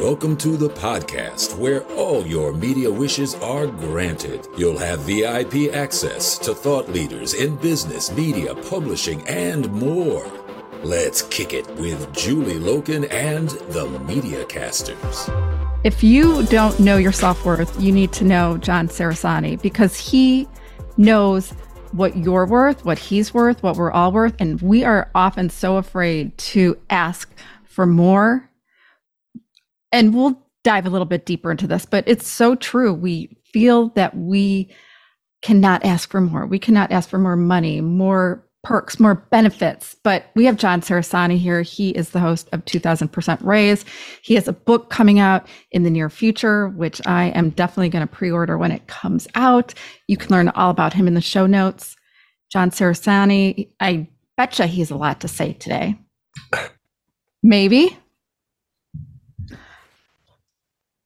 Welcome 0.00 0.38
to 0.38 0.56
the 0.56 0.70
podcast 0.70 1.58
where 1.58 1.82
all 1.88 2.26
your 2.26 2.54
media 2.54 2.90
wishes 2.90 3.34
are 3.34 3.66
granted. 3.66 4.48
You'll 4.56 4.78
have 4.78 5.00
VIP 5.00 5.74
access 5.74 6.38
to 6.38 6.54
thought 6.54 6.88
leaders 6.88 7.34
in 7.34 7.56
business, 7.56 8.10
media, 8.10 8.54
publishing, 8.54 9.20
and 9.28 9.70
more. 9.70 10.26
Let's 10.82 11.20
kick 11.20 11.52
it 11.52 11.68
with 11.76 12.10
Julie 12.14 12.54
Loken 12.54 13.12
and 13.12 13.50
the 13.74 13.90
Media 14.06 14.46
Casters. 14.46 15.28
If 15.84 16.02
you 16.02 16.46
don't 16.46 16.80
know 16.80 16.96
your 16.96 17.12
self 17.12 17.44
worth, 17.44 17.78
you 17.78 17.92
need 17.92 18.10
to 18.12 18.24
know 18.24 18.56
John 18.56 18.88
Cerasani 18.88 19.60
because 19.60 19.98
he 19.98 20.48
knows 20.96 21.50
what 21.92 22.16
you're 22.16 22.46
worth, 22.46 22.86
what 22.86 22.98
he's 22.98 23.34
worth, 23.34 23.62
what 23.62 23.76
we're 23.76 23.92
all 23.92 24.12
worth. 24.12 24.34
And 24.38 24.62
we 24.62 24.82
are 24.82 25.10
often 25.14 25.50
so 25.50 25.76
afraid 25.76 26.38
to 26.38 26.78
ask 26.88 27.30
for 27.64 27.84
more 27.84 28.49
and 29.92 30.14
we'll 30.14 30.40
dive 30.64 30.86
a 30.86 30.90
little 30.90 31.06
bit 31.06 31.26
deeper 31.26 31.50
into 31.50 31.66
this, 31.66 31.86
but 31.86 32.04
it's 32.06 32.28
so 32.28 32.54
true. 32.54 32.92
We 32.92 33.36
feel 33.52 33.88
that 33.90 34.16
we 34.16 34.74
cannot 35.42 35.84
ask 35.84 36.10
for 36.10 36.20
more. 36.20 36.46
We 36.46 36.58
cannot 36.58 36.92
ask 36.92 37.08
for 37.08 37.18
more 37.18 37.36
money, 37.36 37.80
more 37.80 38.46
perks, 38.62 39.00
more 39.00 39.14
benefits. 39.14 39.96
But 40.02 40.26
we 40.34 40.44
have 40.44 40.56
John 40.56 40.82
Cerasani 40.82 41.38
here. 41.38 41.62
He 41.62 41.90
is 41.90 42.10
the 42.10 42.20
host 42.20 42.48
of 42.52 42.64
2000% 42.66 43.42
Raise. 43.42 43.84
He 44.22 44.34
has 44.34 44.48
a 44.48 44.52
book 44.52 44.90
coming 44.90 45.18
out 45.18 45.46
in 45.70 45.82
the 45.82 45.90
near 45.90 46.10
future, 46.10 46.68
which 46.68 47.00
I 47.06 47.26
am 47.28 47.50
definitely 47.50 47.88
going 47.88 48.06
to 48.06 48.12
pre 48.12 48.30
order 48.30 48.58
when 48.58 48.72
it 48.72 48.86
comes 48.86 49.26
out. 49.34 49.72
You 50.08 50.16
can 50.16 50.30
learn 50.30 50.48
all 50.50 50.70
about 50.70 50.92
him 50.92 51.08
in 51.08 51.14
the 51.14 51.20
show 51.20 51.46
notes. 51.46 51.96
John 52.52 52.70
Cerasani, 52.70 53.70
I 53.80 54.08
betcha 54.36 54.66
he 54.66 54.80
has 54.80 54.90
a 54.90 54.96
lot 54.96 55.20
to 55.20 55.28
say 55.28 55.54
today. 55.54 55.98
Maybe 57.42 57.96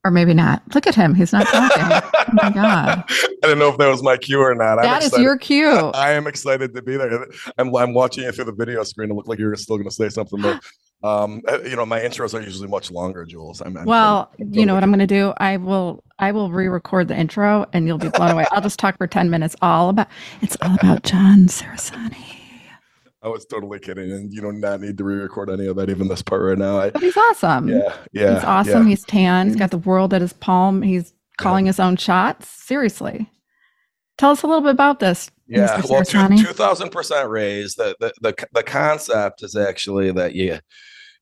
or 0.04 0.10
maybe 0.10 0.34
not. 0.34 0.62
Look 0.74 0.86
at 0.86 0.94
him; 0.94 1.14
he's 1.14 1.32
not 1.32 1.46
talking. 1.46 1.82
oh 1.82 2.24
my 2.34 2.50
god! 2.54 3.04
I 3.08 3.26
didn't 3.42 3.58
know 3.58 3.70
if 3.70 3.78
that 3.78 3.88
was 3.88 4.02
my 4.02 4.16
cue 4.16 4.40
or 4.40 4.54
not. 4.54 4.80
That 4.82 5.02
is 5.02 5.16
your 5.18 5.38
cue. 5.38 5.68
I 5.94 6.12
am 6.12 6.26
excited 6.26 6.74
to 6.74 6.82
be 6.82 6.96
there. 6.96 7.26
I'm, 7.58 7.74
I'm 7.74 7.94
watching 7.94 8.24
it 8.24 8.34
through 8.34 8.44
the 8.44 8.52
video 8.52 8.84
screen. 8.84 9.10
It 9.10 9.14
looked 9.14 9.28
like 9.28 9.38
you're 9.38 9.56
still 9.56 9.76
going 9.76 9.88
to 9.88 9.94
say 9.94 10.10
something, 10.10 10.40
but 10.40 10.62
um, 11.02 11.42
uh, 11.48 11.60
you 11.62 11.74
know, 11.74 11.86
my 11.86 12.00
intros 12.00 12.34
are 12.34 12.42
usually 12.42 12.68
much 12.68 12.90
longer, 12.90 13.24
Jules. 13.24 13.62
I'm, 13.62 13.76
I'm 13.76 13.86
well, 13.86 14.30
I'm, 14.38 14.52
you 14.52 14.66
know 14.66 14.74
what 14.74 14.82
I'm 14.82 14.90
going 14.90 14.98
to 15.00 15.06
do? 15.06 15.32
I 15.38 15.56
will, 15.56 16.04
I 16.18 16.32
will 16.32 16.50
re-record 16.50 17.08
the 17.08 17.16
intro, 17.16 17.66
and 17.72 17.86
you'll 17.86 17.98
be 17.98 18.10
blown 18.10 18.30
away. 18.30 18.46
I'll 18.52 18.62
just 18.62 18.78
talk 18.78 18.98
for 18.98 19.06
ten 19.06 19.30
minutes, 19.30 19.56
all 19.62 19.88
about. 19.88 20.08
It's 20.42 20.56
all 20.62 20.74
about 20.74 21.02
John 21.02 21.46
Cerasani. 21.46 22.33
I 23.24 23.28
was 23.28 23.46
totally 23.46 23.78
kidding, 23.78 24.12
and 24.12 24.30
you 24.32 24.42
do 24.42 24.52
not 24.52 24.82
need 24.82 24.98
to 24.98 25.04
re-record 25.04 25.48
any 25.48 25.66
of 25.66 25.76
that, 25.76 25.88
even 25.88 26.08
this 26.08 26.20
part 26.20 26.42
right 26.42 26.58
now. 26.58 26.78
I, 26.78 26.90
but 26.90 27.02
he's 27.02 27.16
awesome. 27.16 27.68
Yeah, 27.68 27.96
yeah. 28.12 28.34
He's 28.34 28.44
awesome. 28.44 28.82
Yeah. 28.82 28.90
He's 28.90 29.04
tan. 29.04 29.46
He's 29.46 29.56
got 29.56 29.70
the 29.70 29.78
world 29.78 30.12
at 30.12 30.20
his 30.20 30.34
palm. 30.34 30.82
He's 30.82 31.14
calling 31.38 31.64
yeah. 31.64 31.70
his 31.70 31.80
own 31.80 31.96
shots. 31.96 32.48
Seriously, 32.48 33.30
tell 34.18 34.30
us 34.30 34.42
a 34.42 34.46
little 34.46 34.60
bit 34.60 34.72
about 34.72 35.00
this. 35.00 35.30
Yeah, 35.46 35.80
well, 35.88 36.04
two 36.04 36.52
thousand 36.52 36.90
percent 36.90 37.30
raise. 37.30 37.76
The, 37.76 37.96
the 37.98 38.12
the 38.20 38.46
the 38.52 38.62
concept 38.62 39.42
is 39.42 39.56
actually 39.56 40.12
that 40.12 40.34
you, 40.34 40.58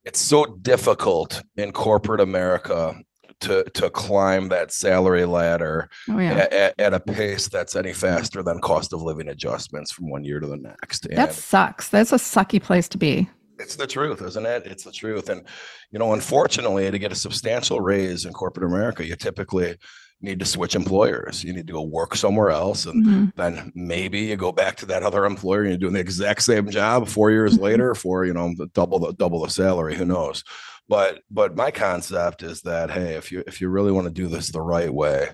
it's 0.05 0.20
so 0.20 0.44
difficult 0.61 1.42
in 1.56 1.70
corporate 1.70 2.20
America 2.20 3.00
to 3.43 3.65
to 3.71 3.91
climb 3.91 4.48
that 4.48 4.73
salary 4.73 5.25
ladder 5.25 5.89
oh, 6.09 6.19
yeah. 6.19 6.48
at, 6.51 6.75
at, 6.79 6.95
a 6.95 7.01
pace 7.01 7.49
that's 7.49 7.77
any 7.77 7.93
faster 7.93 8.43
than 8.43 8.61
cost 8.61 8.93
of 8.93 9.03
living 9.03 9.29
adjustments 9.29 9.93
from 9.93 10.11
one 10.11 10.25
year 10.25 10.41
to 10.41 10.47
the 10.47 10.57
next. 10.57 11.07
And 11.07 11.19
that 11.19 11.34
sucks. 11.34 11.89
That's 11.89 12.12
a 12.12 12.17
sucky 12.17 12.62
place 12.62 12.89
to 12.89 12.99
be. 12.99 13.29
It's 13.59 13.77
the 13.77 13.87
truth, 13.87 14.23
isn't 14.23 14.47
it? 14.47 14.67
It's 14.67 14.84
the 14.84 14.93
truth. 14.93 15.29
And 15.29 15.47
you 15.91 15.99
know, 15.99 16.12
unfortunately, 16.12 16.91
to 16.91 16.99
get 16.99 17.12
a 17.12 17.17
substantial 17.17 17.81
raise 17.81 18.25
in 18.25 18.33
corporate 18.33 18.67
America, 18.67 19.07
you 19.07 19.17
typically 19.17 19.77
need 20.23 20.39
to 20.39 20.47
switch 20.47 20.75
employers. 20.75 21.43
You 21.43 21.53
need 21.53 21.67
to 21.67 21.73
go 21.73 21.83
work 21.83 22.15
somewhere 22.15 22.51
else. 22.51 22.87
And 22.87 23.05
mm-hmm. 23.05 23.25
then 23.37 23.72
maybe 23.75 24.21
you 24.21 24.37
go 24.37 24.53
back 24.53 24.77
to 24.77 24.87
that 24.87 25.03
other 25.03 25.25
employer 25.25 25.62
and 25.62 25.71
you're 25.71 25.78
doing 25.78 25.95
the 25.95 26.00
exact 26.00 26.43
same 26.43 26.71
job 26.71 27.09
four 27.09 27.31
years 27.31 27.55
mm-hmm. 27.55 27.65
later 27.65 27.95
for, 27.95 28.25
you 28.25 28.33
know, 28.33 28.55
double 28.72 29.00
the 29.00 29.12
double 29.15 29.43
the 29.43 29.50
salary. 29.50 29.97
Who 29.97 30.05
knows? 30.05 30.45
But 30.88 31.20
but 31.31 31.56
my 31.56 31.70
concept 31.70 32.43
is 32.43 32.62
that 32.62 32.91
hey 32.91 33.15
if 33.15 33.32
you 33.32 33.43
if 33.47 33.60
you 33.60 33.69
really 33.69 33.93
want 33.93 34.06
to 34.06 34.12
do 34.12 34.28
this 34.28 34.50
the 34.50 34.60
right 34.60 34.93
way 34.93 35.28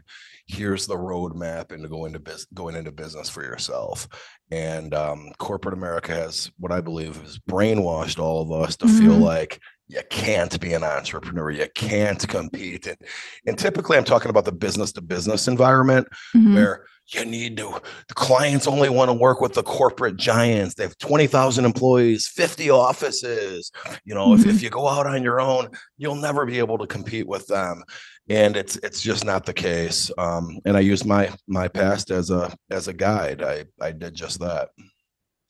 here's 0.46 0.86
the 0.86 0.96
roadmap 0.96 1.72
into 1.72 1.88
going 1.88 2.12
to 2.12 2.18
business 2.18 2.46
going 2.54 2.74
into 2.74 2.90
business 2.90 3.28
for 3.28 3.42
yourself 3.42 4.08
and 4.50 4.94
um, 4.94 5.30
corporate 5.38 5.74
america 5.74 6.12
has 6.12 6.50
what 6.58 6.72
i 6.72 6.80
believe 6.80 7.16
has 7.22 7.38
brainwashed 7.38 8.18
all 8.18 8.42
of 8.42 8.50
us 8.50 8.76
to 8.76 8.86
mm-hmm. 8.86 8.98
feel 8.98 9.16
like 9.16 9.60
you 9.88 10.00
can't 10.10 10.58
be 10.60 10.72
an 10.72 10.84
entrepreneur 10.84 11.50
you 11.50 11.66
can't 11.74 12.26
compete 12.28 12.86
and, 12.86 12.98
and 13.46 13.58
typically 13.58 13.96
i'm 13.96 14.04
talking 14.04 14.30
about 14.30 14.44
the 14.44 14.52
business 14.52 14.92
to 14.92 15.00
business 15.00 15.48
environment 15.48 16.06
mm-hmm. 16.34 16.54
where 16.54 16.84
you 17.14 17.24
need 17.24 17.56
to 17.56 17.80
the 18.08 18.14
clients 18.14 18.66
only 18.66 18.88
want 18.88 19.08
to 19.08 19.14
work 19.14 19.40
with 19.40 19.54
the 19.54 19.62
corporate 19.62 20.16
giants. 20.16 20.74
They 20.74 20.82
have 20.82 20.98
20,000 20.98 21.64
employees 21.64 22.28
50 22.28 22.70
offices. 22.70 23.70
You 24.04 24.14
know 24.14 24.28
mm-hmm. 24.28 24.48
if, 24.48 24.56
if 24.56 24.62
you 24.62 24.70
go 24.70 24.88
out 24.88 25.06
on 25.06 25.22
your 25.22 25.40
own 25.40 25.68
you'll 25.96 26.14
never 26.14 26.44
be 26.44 26.58
able 26.58 26.78
to 26.78 26.86
compete 26.86 27.26
with 27.26 27.46
them. 27.46 27.82
And 28.28 28.56
it's 28.56 28.76
it's 28.76 29.00
just 29.00 29.24
not 29.24 29.46
the 29.46 29.54
case. 29.54 30.10
Um, 30.18 30.58
and 30.64 30.76
i 30.76 30.80
use 30.80 31.04
my 31.04 31.30
my 31.46 31.68
past 31.68 32.10
as 32.10 32.30
a 32.30 32.54
as 32.70 32.88
a 32.88 32.92
guide. 32.92 33.42
I 33.42 33.64
i 33.80 33.92
did 33.92 34.14
just 34.14 34.40
that. 34.40 34.68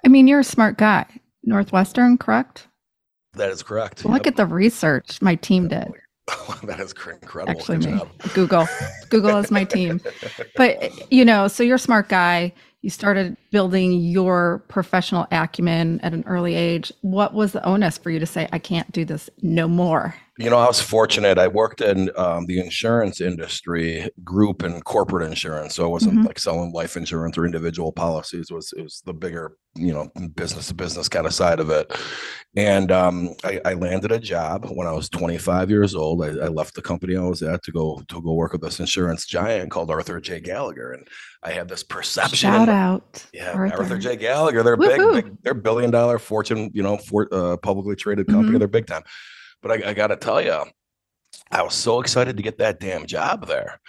I 0.04 0.08
mean 0.08 0.28
you're 0.28 0.40
a 0.40 0.44
smart 0.44 0.78
guy. 0.78 1.06
Northwestern 1.44 2.18
correct? 2.18 2.68
That 3.34 3.50
is 3.50 3.62
correct. 3.62 4.04
Look 4.04 4.26
yep. 4.26 4.32
at 4.32 4.36
the 4.36 4.46
research 4.46 5.20
my 5.22 5.34
team 5.34 5.68
did 5.68 5.92
that 6.64 6.80
is 6.80 6.92
incredible. 6.92 7.50
Actually, 7.50 7.78
Good 7.78 7.92
me. 7.92 7.98
Job. 7.98 8.08
Google. 8.34 8.68
Google 9.08 9.36
is 9.38 9.50
my 9.50 9.64
team. 9.64 10.00
But 10.56 11.12
you 11.12 11.24
know, 11.24 11.48
so 11.48 11.62
you're 11.62 11.76
a 11.76 11.78
smart 11.78 12.08
guy. 12.08 12.52
You 12.82 12.90
started 12.90 13.36
building 13.50 13.92
your 14.00 14.62
professional 14.68 15.26
acumen 15.30 16.00
at 16.02 16.12
an 16.12 16.24
early 16.26 16.54
age. 16.54 16.92
What 17.02 17.34
was 17.34 17.52
the 17.52 17.64
onus 17.64 17.98
for 17.98 18.10
you 18.10 18.18
to 18.18 18.26
say, 18.26 18.48
"I 18.52 18.58
can't 18.58 18.90
do 18.92 19.04
this 19.04 19.30
no 19.42 19.68
more"? 19.68 20.14
You 20.38 20.50
know, 20.50 20.56
I 20.56 20.66
was 20.66 20.80
fortunate. 20.80 21.36
I 21.36 21.48
worked 21.48 21.80
in 21.80 22.12
um, 22.16 22.46
the 22.46 22.60
insurance 22.60 23.20
industry, 23.20 24.08
group 24.22 24.62
and 24.62 24.84
corporate 24.84 25.28
insurance. 25.28 25.74
So 25.74 25.84
I 25.84 25.88
wasn't 25.88 26.14
mm-hmm. 26.14 26.26
like 26.26 26.38
selling 26.38 26.72
life 26.72 26.96
insurance 26.96 27.36
or 27.36 27.44
individual 27.44 27.90
policies. 27.90 28.46
It 28.48 28.54
was 28.54 28.72
it 28.76 28.82
was 28.82 29.02
the 29.04 29.12
bigger, 29.12 29.56
you 29.74 29.92
know, 29.92 30.08
business 30.36 30.68
to 30.68 30.74
business 30.74 31.08
kind 31.08 31.26
of 31.26 31.34
side 31.34 31.58
of 31.58 31.70
it. 31.70 31.92
And 32.54 32.92
um, 32.92 33.34
I, 33.42 33.60
I, 33.64 33.74
landed 33.74 34.12
a 34.12 34.18
job 34.18 34.66
when 34.70 34.86
I 34.86 34.92
was 34.92 35.08
25 35.08 35.70
years 35.70 35.94
old. 35.94 36.24
I, 36.24 36.28
I, 36.28 36.48
left 36.48 36.74
the 36.74 36.82
company 36.82 37.16
I 37.16 37.20
was 37.20 37.42
at 37.42 37.62
to 37.64 37.72
go 37.72 38.00
to 38.08 38.22
go 38.22 38.32
work 38.34 38.52
with 38.52 38.62
this 38.62 38.80
insurance 38.80 39.26
giant 39.26 39.70
called 39.70 39.90
Arthur 39.90 40.20
J. 40.20 40.40
Gallagher, 40.40 40.92
and 40.92 41.06
I 41.42 41.50
had 41.50 41.68
this 41.68 41.82
perception. 41.82 42.36
Shout 42.36 42.68
out, 42.68 43.26
yeah, 43.32 43.52
Arthur, 43.52 43.82
Arthur 43.82 43.98
J. 43.98 44.16
Gallagher. 44.16 44.62
They're 44.62 44.76
big, 44.76 45.00
big, 45.12 45.42
they're 45.42 45.54
billion 45.54 45.90
dollar 45.90 46.20
fortune, 46.20 46.70
you 46.72 46.82
know, 46.82 46.96
for 46.96 47.28
uh, 47.32 47.56
publicly 47.56 47.96
traded 47.96 48.28
company. 48.28 48.50
Mm-hmm. 48.50 48.58
They're 48.58 48.68
big 48.68 48.86
time. 48.86 49.02
But 49.62 49.72
I, 49.72 49.90
I 49.90 49.94
got 49.94 50.08
to 50.08 50.16
tell 50.16 50.40
you, 50.40 50.64
I 51.50 51.62
was 51.62 51.74
so 51.74 52.00
excited 52.00 52.36
to 52.36 52.42
get 52.42 52.58
that 52.58 52.80
damn 52.80 53.06
job 53.06 53.46
there. 53.46 53.80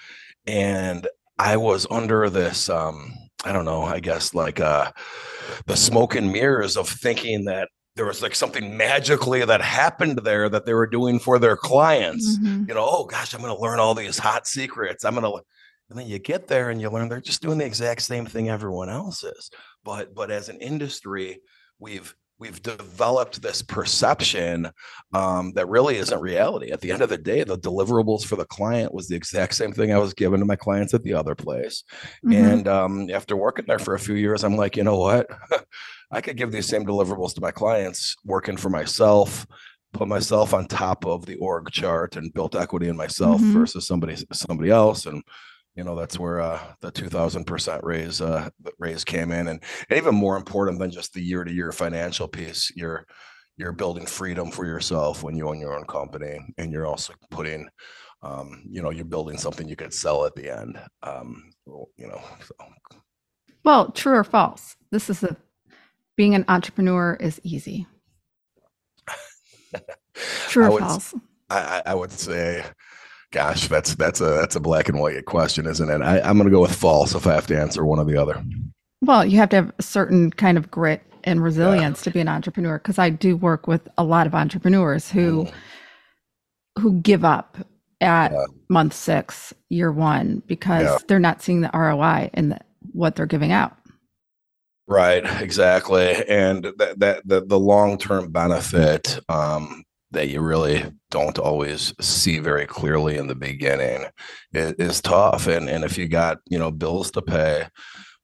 And 0.47 1.07
I 1.37 1.57
was 1.57 1.87
under 1.89 2.29
this, 2.29 2.69
um, 2.69 3.13
I 3.45 3.51
don't 3.51 3.65
know, 3.65 3.83
I 3.83 3.99
guess 3.99 4.33
like 4.33 4.59
uh, 4.59 4.91
the 5.65 5.77
smoke 5.77 6.15
and 6.15 6.31
mirrors 6.31 6.77
of 6.77 6.89
thinking 6.89 7.45
that 7.45 7.69
there 7.95 8.05
was 8.05 8.21
like 8.21 8.35
something 8.35 8.77
magically 8.77 9.43
that 9.43 9.61
happened 9.61 10.19
there 10.23 10.47
that 10.49 10.65
they 10.65 10.73
were 10.73 10.87
doing 10.87 11.19
for 11.19 11.37
their 11.37 11.57
clients. 11.57 12.37
Mm-hmm. 12.37 12.65
You 12.69 12.75
know, 12.75 12.87
oh 12.89 13.05
gosh, 13.05 13.33
I'm 13.33 13.41
going 13.41 13.55
to 13.55 13.61
learn 13.61 13.79
all 13.79 13.93
these 13.93 14.17
hot 14.17 14.47
secrets. 14.47 15.03
I'm 15.03 15.15
going 15.15 15.25
to, 15.25 15.41
and 15.89 15.99
then 15.99 16.07
you 16.07 16.19
get 16.19 16.47
there 16.47 16.69
and 16.69 16.79
you 16.79 16.89
learn 16.89 17.09
they're 17.09 17.19
just 17.19 17.41
doing 17.41 17.57
the 17.57 17.65
exact 17.65 18.01
same 18.01 18.25
thing 18.25 18.49
everyone 18.49 18.89
else 18.89 19.23
is. 19.23 19.49
But 19.83 20.13
but 20.13 20.31
as 20.31 20.49
an 20.49 20.59
industry, 20.61 21.41
we've 21.79 22.13
we've 22.39 22.61
developed 22.63 23.41
this 23.41 23.61
perception 23.61 24.71
um, 25.13 25.51
that 25.53 25.67
really 25.67 25.97
isn't 25.97 26.21
reality. 26.21 26.71
At 26.71 26.79
the 26.79 26.91
end 26.91 27.01
of 27.01 27.09
the 27.09 27.17
day, 27.17 27.43
the 27.43 27.57
deliverables 27.57 28.25
for 28.25 28.37
the 28.37 28.45
client 28.45 28.93
was 28.93 29.07
the 29.07 29.15
exact 29.15 29.55
same 29.55 29.73
thing 29.73 29.91
I 29.91 29.97
was 29.97 30.13
given 30.13 30.39
to 30.39 30.45
my 30.45 30.55
clients 30.55 30.93
at 30.93 31.03
the 31.03 31.13
other 31.13 31.35
place. 31.35 31.83
Mm-hmm. 32.25 32.33
And 32.33 32.67
um, 32.67 33.09
after 33.09 33.35
working 33.35 33.65
there 33.67 33.79
for 33.79 33.93
a 33.93 33.99
few 33.99 34.15
years, 34.15 34.43
I'm 34.43 34.55
like, 34.55 34.77
you 34.77 34.83
know 34.83 34.97
what? 34.97 35.27
I 36.11 36.21
could 36.21 36.37
give 36.37 36.51
these 36.51 36.67
same 36.67 36.85
deliverables 36.85 37.35
to 37.35 37.41
my 37.41 37.51
clients 37.51 38.15
working 38.25 38.57
for 38.57 38.69
myself, 38.69 39.45
put 39.93 40.07
myself 40.07 40.53
on 40.53 40.65
top 40.65 41.05
of 41.05 41.25
the 41.25 41.35
org 41.35 41.69
chart 41.71 42.15
and 42.15 42.33
built 42.33 42.55
equity 42.55 42.87
in 42.87 42.95
myself 42.95 43.41
mm-hmm. 43.41 43.53
versus 43.53 43.85
somebody 43.85 44.15
somebody 44.31 44.69
else 44.69 45.05
and 45.05 45.21
you 45.79 45.85
know 45.85 45.95
that's 45.95 46.19
where 46.19 46.41
uh, 46.41 46.59
the 46.81 46.91
2000% 46.91 47.79
raise 47.83 48.19
uh, 48.19 48.49
raise 48.79 49.05
came 49.05 49.31
in. 49.31 49.47
And, 49.47 49.63
and 49.89 49.97
even 49.97 50.13
more 50.13 50.35
important 50.35 50.79
than 50.79 50.91
just 50.91 51.13
the 51.13 51.21
year 51.21 51.45
to 51.45 51.51
year 51.51 51.71
financial 51.71 52.27
piece 52.27 52.71
you're 52.75 53.05
you're 53.55 53.71
building 53.71 54.05
freedom 54.05 54.51
for 54.51 54.65
yourself 54.65 55.23
when 55.23 55.35
you 55.35 55.47
own 55.47 55.59
your 55.59 55.77
own 55.77 55.85
company 55.85 56.39
and 56.57 56.71
you're 56.73 56.85
also 56.85 57.13
putting 57.31 57.69
um, 58.23 58.63
you 58.69 58.81
know 58.81 58.89
you're 58.89 59.05
building 59.05 59.37
something 59.37 59.69
you 59.69 59.77
could 59.77 59.93
sell 59.93 60.25
at 60.25 60.35
the 60.35 60.49
end 60.49 60.77
um, 61.03 61.49
you 61.95 62.07
know 62.07 62.21
so. 62.45 62.53
well 63.63 63.91
true 63.91 64.15
or 64.15 64.25
false 64.25 64.75
this 64.91 65.09
is 65.09 65.23
a 65.23 65.37
being 66.19 66.35
an 66.35 66.43
entrepreneur 66.49 67.15
is 67.21 67.39
easy. 67.45 67.87
True 70.49 70.69
or 70.69 70.79
false? 70.79 71.15
I, 71.49 71.81
I 71.85 71.95
would 71.95 72.11
say, 72.11 72.65
gosh, 73.31 73.67
that's 73.67 73.95
that's 73.95 74.21
a 74.21 74.25
that's 74.25 74.55
a 74.55 74.59
black 74.59 74.89
and 74.89 74.99
white 74.99 75.25
question, 75.25 75.65
isn't 75.65 75.89
it? 75.89 76.01
I, 76.01 76.19
I'm 76.21 76.37
going 76.37 76.49
to 76.49 76.55
go 76.55 76.61
with 76.61 76.75
false 76.75 77.15
if 77.15 77.27
I 77.27 77.33
have 77.33 77.47
to 77.47 77.59
answer 77.59 77.85
one 77.85 77.99
or 77.99 78.05
the 78.05 78.17
other. 78.17 78.43
Well, 79.01 79.25
you 79.25 79.37
have 79.37 79.49
to 79.49 79.55
have 79.57 79.71
a 79.79 79.83
certain 79.83 80.31
kind 80.31 80.57
of 80.57 80.69
grit 80.69 81.01
and 81.23 81.43
resilience 81.43 81.99
yeah. 81.99 82.03
to 82.03 82.11
be 82.11 82.19
an 82.19 82.27
entrepreneur 82.27 82.77
because 82.77 82.99
I 82.99 83.09
do 83.09 83.35
work 83.35 83.67
with 83.67 83.87
a 83.97 84.03
lot 84.03 84.27
of 84.27 84.35
entrepreneurs 84.35 85.09
who 85.09 85.45
mm. 85.45 85.53
who 86.79 86.99
give 87.01 87.23
up 87.23 87.57
at 88.01 88.31
yeah. 88.31 88.45
month 88.69 88.93
six, 88.93 89.53
year 89.69 89.91
one, 89.91 90.41
because 90.47 90.83
yeah. 90.83 90.97
they're 91.07 91.19
not 91.19 91.41
seeing 91.41 91.61
the 91.61 91.71
ROI 91.73 92.29
in 92.33 92.49
the, 92.49 92.59
what 92.93 93.15
they're 93.15 93.25
giving 93.25 93.51
out. 93.51 93.75
Right, 94.87 95.23
exactly, 95.41 96.15
and 96.27 96.63
that 96.77 96.99
that 96.99 97.27
the, 97.27 97.45
the 97.45 97.59
long 97.59 97.97
term 97.97 98.31
benefit 98.31 99.19
um, 99.29 99.83
that 100.11 100.29
you 100.29 100.41
really 100.41 100.91
don't 101.11 101.37
always 101.37 101.93
see 102.01 102.39
very 102.39 102.65
clearly 102.65 103.17
in 103.17 103.27
the 103.27 103.35
beginning 103.35 104.05
is, 104.53 104.73
is 104.73 105.01
tough, 105.01 105.47
and 105.47 105.69
and 105.69 105.83
if 105.83 105.97
you 105.97 106.07
got 106.07 106.39
you 106.47 106.57
know 106.57 106.71
bills 106.71 107.11
to 107.11 107.21
pay, 107.21 107.67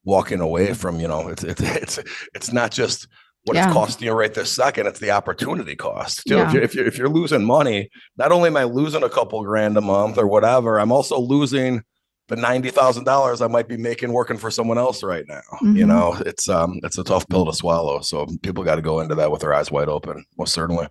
walking 0.04 0.40
away 0.40 0.72
from 0.72 1.00
you 1.00 1.08
know 1.08 1.28
it's 1.28 1.44
it's 1.44 1.60
it's 1.62 1.98
it's 2.34 2.52
not 2.52 2.70
just 2.70 3.08
what 3.44 3.54
yeah. 3.54 3.66
it's 3.66 3.72
costing 3.72 4.06
you 4.06 4.12
right 4.12 4.34
this 4.34 4.54
second. 4.54 4.86
It's 4.86 4.98
the 4.98 5.12
opportunity 5.12 5.76
cost. 5.76 6.22
Too. 6.26 6.34
Yeah. 6.34 6.46
If, 6.48 6.52
you're, 6.52 6.62
if, 6.62 6.74
you're, 6.74 6.86
if 6.86 6.98
you're 6.98 7.08
losing 7.08 7.44
money, 7.44 7.90
not 8.16 8.32
only 8.32 8.48
am 8.48 8.56
I 8.56 8.64
losing 8.64 9.04
a 9.04 9.08
couple 9.08 9.42
grand 9.44 9.76
a 9.76 9.80
month 9.80 10.18
or 10.18 10.26
whatever, 10.26 10.80
I'm 10.80 10.90
also 10.90 11.20
losing 11.20 11.82
the 12.28 12.36
ninety 12.36 12.70
thousand 12.70 13.04
dollars 13.04 13.40
I 13.40 13.46
might 13.46 13.68
be 13.68 13.76
making 13.76 14.12
working 14.12 14.36
for 14.36 14.50
someone 14.50 14.78
else 14.78 15.04
right 15.04 15.24
now. 15.28 15.42
Mm-hmm. 15.54 15.76
You 15.76 15.86
know, 15.86 16.16
it's 16.26 16.48
um 16.48 16.80
it's 16.82 16.98
a 16.98 17.04
tough 17.04 17.28
pill 17.28 17.46
to 17.46 17.52
swallow. 17.52 18.00
So 18.00 18.26
people 18.42 18.64
got 18.64 18.76
to 18.76 18.82
go 18.82 19.00
into 19.00 19.14
that 19.14 19.30
with 19.30 19.42
their 19.42 19.54
eyes 19.54 19.70
wide 19.70 19.88
open, 19.88 20.24
most 20.36 20.52
certainly. 20.52 20.88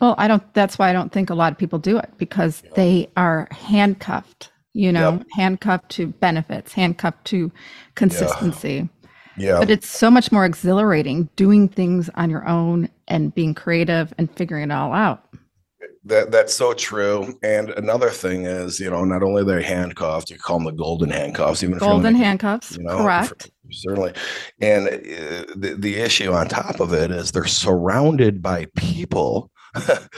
Well, 0.00 0.14
I 0.18 0.28
don't. 0.28 0.42
That's 0.54 0.78
why 0.78 0.90
I 0.90 0.92
don't 0.92 1.12
think 1.12 1.30
a 1.30 1.34
lot 1.34 1.52
of 1.52 1.58
people 1.58 1.78
do 1.78 1.96
it 1.98 2.10
because 2.18 2.62
yeah. 2.64 2.70
they 2.74 3.10
are 3.16 3.48
handcuffed. 3.50 4.50
You 4.72 4.92
know, 4.92 5.12
yep. 5.12 5.26
handcuffed 5.32 5.88
to 5.92 6.08
benefits, 6.08 6.74
handcuffed 6.74 7.24
to 7.26 7.50
consistency. 7.94 8.90
Yeah. 9.38 9.58
But 9.58 9.70
it's 9.70 9.88
so 9.88 10.10
much 10.10 10.32
more 10.32 10.44
exhilarating 10.44 11.28
doing 11.36 11.68
things 11.68 12.10
on 12.14 12.30
your 12.30 12.46
own 12.46 12.88
and 13.08 13.34
being 13.34 13.54
creative 13.54 14.12
and 14.18 14.30
figuring 14.34 14.64
it 14.64 14.72
all 14.72 14.92
out. 14.92 15.24
That 16.04 16.30
that's 16.30 16.54
so 16.54 16.72
true. 16.72 17.38
And 17.42 17.70
another 17.70 18.10
thing 18.10 18.44
is, 18.44 18.78
you 18.78 18.88
know, 18.88 19.04
not 19.04 19.22
only 19.22 19.44
they're 19.44 19.60
handcuffed, 19.60 20.30
you 20.30 20.38
call 20.38 20.58
them 20.58 20.66
the 20.66 20.72
golden 20.72 21.10
handcuffs, 21.10 21.62
even 21.62 21.78
golden 21.78 22.14
handcuffs. 22.14 22.76
You 22.76 22.84
know, 22.84 22.98
correct. 22.98 23.50
certainly. 23.72 24.12
And 24.60 24.88
uh, 24.88 25.52
the 25.56 25.76
the 25.78 25.96
issue 25.96 26.32
on 26.32 26.48
top 26.48 26.80
of 26.80 26.92
it 26.92 27.10
is 27.10 27.32
they're 27.32 27.46
surrounded 27.46 28.40
by 28.40 28.66
people 28.76 29.50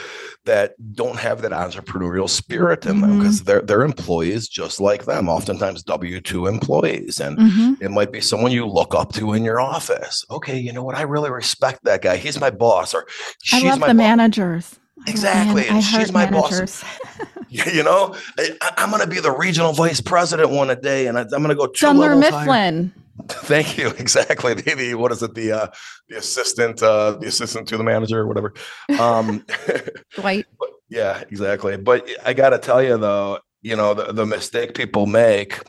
that 0.44 0.74
don't 0.94 1.18
have 1.18 1.42
that 1.42 1.52
entrepreneurial 1.52 2.28
spirit 2.28 2.86
in 2.86 3.00
them 3.00 3.18
because 3.18 3.36
mm-hmm. 3.36 3.46
they're 3.46 3.62
they're 3.62 3.82
employees 3.82 4.48
just 4.48 4.80
like 4.80 5.04
them, 5.04 5.28
oftentimes 5.28 5.82
W 5.82 6.20
two 6.20 6.46
employees, 6.46 7.20
and 7.20 7.38
mm-hmm. 7.38 7.82
it 7.82 7.90
might 7.90 8.12
be 8.12 8.20
someone 8.20 8.52
you 8.52 8.66
look 8.66 8.94
up 8.94 9.12
to 9.14 9.32
in 9.32 9.44
your 9.44 9.60
office. 9.60 10.24
Okay, 10.30 10.58
you 10.58 10.72
know 10.72 10.82
what? 10.82 10.96
I 10.96 11.02
really 11.02 11.30
respect 11.30 11.84
that 11.84 12.02
guy. 12.02 12.16
He's 12.16 12.40
my 12.40 12.50
boss, 12.50 12.94
or 12.94 13.06
she's 13.42 13.64
I 13.64 13.68
love 13.68 13.80
my 13.80 13.88
the 13.88 13.94
boss. 13.94 13.98
managers. 13.98 14.80
Exactly, 15.06 15.62
Man, 15.70 15.80
she's 15.80 16.12
my 16.12 16.28
managers. 16.28 16.82
boss. 16.82 17.24
you 17.48 17.84
know, 17.84 18.16
I, 18.36 18.74
am 18.78 18.90
going 18.90 19.00
to 19.00 19.08
be 19.08 19.20
the 19.20 19.30
regional 19.30 19.72
vice 19.72 20.00
president 20.00 20.50
one 20.50 20.70
a 20.70 20.76
day, 20.76 21.06
and 21.06 21.16
I, 21.16 21.22
am 21.22 21.28
going 21.28 21.48
to 21.48 21.54
go 21.54 21.68
two 21.68 21.86
Dunder 21.86 22.16
Mifflin. 22.16 22.92
Higher. 22.92 23.04
Thank 23.28 23.78
you. 23.78 23.88
Exactly. 23.98 24.54
The, 24.54 24.74
the, 24.74 24.94
what 24.94 25.12
is 25.12 25.22
it? 25.22 25.34
The 25.34 25.52
uh, 25.52 25.66
the 26.08 26.18
assistant, 26.18 26.82
uh, 26.82 27.12
the 27.12 27.26
assistant 27.26 27.68
to 27.68 27.76
the 27.76 27.84
manager, 27.84 28.20
or 28.20 28.26
whatever. 28.26 28.54
Um, 28.98 29.44
Dwight. 30.14 30.46
yeah, 30.88 31.22
exactly. 31.30 31.76
But 31.76 32.08
I 32.24 32.32
got 32.32 32.50
to 32.50 32.58
tell 32.58 32.82
you 32.82 32.96
though, 32.96 33.40
you 33.62 33.76
know, 33.76 33.94
the, 33.94 34.12
the 34.12 34.26
mistake 34.26 34.74
people 34.74 35.06
make 35.06 35.60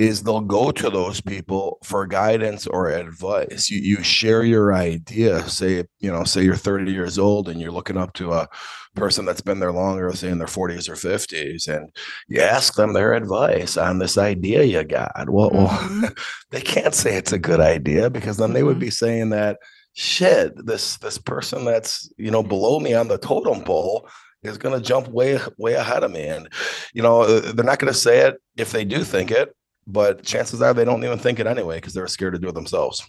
is 0.00 0.22
they'll 0.22 0.40
go 0.40 0.70
to 0.70 0.88
those 0.88 1.20
people 1.20 1.76
for 1.84 2.06
guidance 2.06 2.66
or 2.66 2.88
advice. 2.88 3.68
You 3.68 3.80
you 3.80 4.02
share 4.02 4.42
your 4.42 4.72
idea. 4.72 5.46
Say 5.46 5.84
you 6.00 6.10
know, 6.10 6.24
say 6.24 6.42
you're 6.42 6.56
30 6.56 6.90
years 6.90 7.18
old 7.18 7.50
and 7.50 7.60
you're 7.60 7.70
looking 7.70 7.98
up 7.98 8.14
to 8.14 8.32
a 8.32 8.48
person 8.94 9.26
that's 9.26 9.42
been 9.42 9.60
there 9.60 9.72
longer, 9.72 10.10
say 10.14 10.30
in 10.30 10.38
their 10.38 10.46
40s 10.46 10.88
or 10.88 10.94
50s, 10.94 11.68
and 11.68 11.90
you 12.28 12.40
ask 12.40 12.74
them 12.74 12.94
their 12.94 13.12
advice 13.12 13.76
on 13.76 13.98
this 13.98 14.16
idea 14.16 14.64
you 14.64 14.82
got. 14.84 15.28
Well, 15.28 15.50
mm-hmm. 15.50 16.02
well 16.02 16.12
they 16.50 16.62
can't 16.62 16.94
say 16.94 17.14
it's 17.16 17.32
a 17.32 17.38
good 17.38 17.60
idea 17.60 18.08
because 18.08 18.38
then 18.38 18.54
they 18.54 18.62
would 18.62 18.76
mm-hmm. 18.76 18.86
be 18.86 18.90
saying 18.90 19.30
that 19.30 19.58
shit. 19.92 20.54
This 20.64 20.96
this 20.96 21.18
person 21.18 21.66
that's 21.66 22.10
you 22.16 22.30
know 22.30 22.42
below 22.42 22.80
me 22.80 22.94
on 22.94 23.08
the 23.08 23.18
totem 23.18 23.64
pole 23.64 24.08
is 24.42 24.56
going 24.56 24.74
to 24.74 24.86
jump 24.86 25.08
way 25.08 25.38
way 25.58 25.74
ahead 25.74 26.02
of 26.02 26.10
me 26.10 26.26
and 26.26 26.48
you 26.94 27.02
know 27.02 27.20
uh, 27.20 27.52
they're 27.52 27.62
not 27.62 27.78
going 27.78 27.92
to 27.92 27.98
say 27.98 28.20
it 28.20 28.40
if 28.56 28.72
they 28.72 28.86
do 28.86 29.04
think 29.04 29.30
it 29.30 29.54
but 29.92 30.22
chances 30.22 30.62
are 30.62 30.74
they 30.74 30.84
don't 30.84 31.04
even 31.04 31.18
think 31.18 31.38
it 31.38 31.46
anyway 31.46 31.76
because 31.76 31.94
they're 31.94 32.06
scared 32.06 32.34
to 32.34 32.38
do 32.38 32.48
it 32.48 32.54
themselves. 32.54 33.04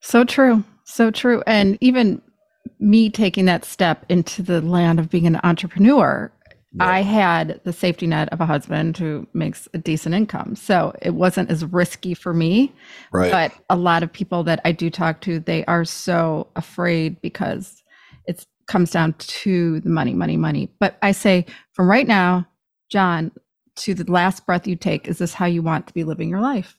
So 0.00 0.24
true. 0.24 0.64
So 0.84 1.10
true. 1.10 1.42
And 1.46 1.78
even 1.80 2.20
me 2.78 3.10
taking 3.10 3.46
that 3.46 3.64
step 3.64 4.04
into 4.08 4.42
the 4.42 4.60
land 4.60 4.98
of 4.98 5.08
being 5.08 5.26
an 5.26 5.40
entrepreneur, 5.42 6.30
yeah. 6.72 6.86
I 6.86 7.02
had 7.02 7.60
the 7.64 7.72
safety 7.72 8.06
net 8.06 8.28
of 8.32 8.40
a 8.40 8.46
husband 8.46 8.96
who 8.98 9.26
makes 9.32 9.68
a 9.74 9.78
decent 9.78 10.14
income. 10.14 10.56
So 10.56 10.94
it 11.00 11.14
wasn't 11.14 11.50
as 11.50 11.64
risky 11.64 12.14
for 12.14 12.34
me. 12.34 12.72
Right. 13.12 13.30
But 13.30 13.52
a 13.70 13.76
lot 13.76 14.02
of 14.02 14.12
people 14.12 14.42
that 14.44 14.60
I 14.64 14.72
do 14.72 14.90
talk 14.90 15.20
to, 15.22 15.38
they 15.38 15.64
are 15.66 15.84
so 15.84 16.48
afraid 16.56 17.20
because 17.22 17.82
it 18.26 18.44
comes 18.66 18.90
down 18.90 19.14
to 19.18 19.80
the 19.80 19.90
money, 19.90 20.14
money, 20.14 20.36
money. 20.36 20.70
But 20.80 20.98
I 21.00 21.12
say 21.12 21.46
from 21.72 21.88
right 21.88 22.08
now, 22.08 22.46
John, 22.90 23.30
to 23.76 23.94
the 23.94 24.10
last 24.10 24.46
breath 24.46 24.66
you 24.66 24.76
take, 24.76 25.08
is 25.08 25.18
this 25.18 25.34
how 25.34 25.46
you 25.46 25.62
want 25.62 25.86
to 25.86 25.94
be 25.94 26.04
living 26.04 26.28
your 26.28 26.40
life? 26.40 26.76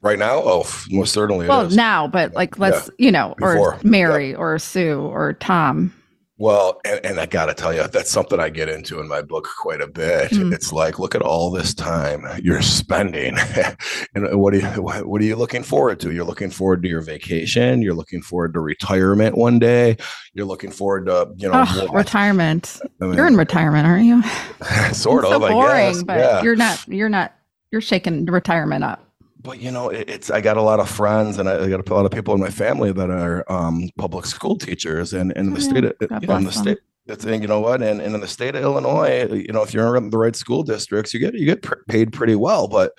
Right 0.00 0.18
now? 0.18 0.42
Oh, 0.44 0.68
most 0.90 1.12
certainly. 1.12 1.46
Well, 1.46 1.70
now, 1.70 2.08
but 2.08 2.34
like, 2.34 2.58
let's, 2.58 2.90
yeah. 2.98 3.06
you 3.06 3.12
know, 3.12 3.34
Before. 3.38 3.74
or 3.74 3.78
Mary 3.84 4.30
yeah. 4.30 4.36
or 4.36 4.58
Sue 4.58 5.00
or 5.00 5.34
Tom. 5.34 5.94
Well, 6.38 6.80
and, 6.84 7.04
and 7.04 7.20
I 7.20 7.26
got 7.26 7.46
to 7.46 7.54
tell 7.54 7.74
you, 7.74 7.86
that's 7.86 8.10
something 8.10 8.40
I 8.40 8.48
get 8.48 8.68
into 8.68 9.00
in 9.00 9.06
my 9.06 9.20
book 9.22 9.46
quite 9.60 9.80
a 9.80 9.86
bit. 9.86 10.30
Mm. 10.30 10.52
It's 10.52 10.72
like, 10.72 10.98
look 10.98 11.14
at 11.14 11.22
all 11.22 11.50
this 11.50 11.74
time 11.74 12.26
you're 12.42 12.62
spending, 12.62 13.36
and 14.14 14.40
what 14.40 14.54
are 14.54 14.58
you 14.58 14.82
what 14.82 15.20
are 15.20 15.24
you 15.24 15.36
looking 15.36 15.62
forward 15.62 16.00
to? 16.00 16.12
You're 16.12 16.24
looking 16.24 16.50
forward 16.50 16.82
to 16.82 16.88
your 16.88 17.02
vacation. 17.02 17.82
You're 17.82 17.94
looking 17.94 18.22
forward 18.22 18.54
to 18.54 18.60
retirement 18.60 19.36
one 19.36 19.58
day. 19.58 19.98
You're 20.32 20.46
looking 20.46 20.70
forward 20.70 21.06
to 21.06 21.32
you 21.36 21.50
know 21.50 21.64
oh, 21.68 21.92
retirement. 21.92 22.80
I 23.00 23.04
mean, 23.04 23.14
you're 23.14 23.26
in 23.26 23.36
retirement, 23.36 23.86
aren't 23.86 24.06
you? 24.06 24.22
sort 24.92 25.24
of. 25.24 25.32
So 25.32 25.38
boring, 25.38 26.04
but 26.04 26.18
yeah. 26.18 26.42
you're 26.42 26.56
not. 26.56 26.88
You're 26.88 27.10
not. 27.10 27.34
You're 27.70 27.82
shaking 27.82 28.26
retirement 28.26 28.84
up 28.84 29.11
but 29.42 29.60
you 29.60 29.70
know 29.70 29.88
it, 29.88 30.08
it's 30.08 30.30
i 30.30 30.40
got 30.40 30.56
a 30.56 30.62
lot 30.62 30.80
of 30.80 30.88
friends 30.88 31.38
and 31.38 31.48
I, 31.48 31.64
I, 31.64 31.68
got 31.68 31.88
a 31.88 31.94
lot 31.94 32.06
of 32.06 32.12
people 32.12 32.34
in 32.34 32.40
my 32.40 32.50
family 32.50 32.92
that 32.92 33.10
are 33.10 33.50
um, 33.50 33.88
public 33.98 34.26
school 34.26 34.56
teachers 34.56 35.12
and, 35.12 35.32
and 35.36 35.48
in 35.48 35.54
the 35.54 35.60
oh, 35.60 35.62
state 35.62 35.84
of 35.84 35.94
you 36.00 36.28
know, 36.28 36.36
in 36.36 36.44
the 36.44 36.52
state. 36.52 36.78
that's 37.06 37.24
you 37.24 37.46
know 37.46 37.60
what? 37.60 37.82
And, 37.82 38.00
and 38.00 38.14
in 38.14 38.20
the 38.20 38.28
state 38.28 38.54
of 38.54 38.62
illinois 38.62 39.28
you 39.32 39.52
know 39.52 39.62
if 39.62 39.74
you're 39.74 39.96
in 39.96 40.10
the 40.10 40.18
right 40.18 40.36
school 40.36 40.62
districts 40.62 41.12
you 41.12 41.20
get 41.20 41.34
you 41.34 41.44
get 41.44 41.62
pr- 41.62 41.82
paid 41.88 42.12
pretty 42.12 42.34
well 42.34 42.68
but 42.68 42.92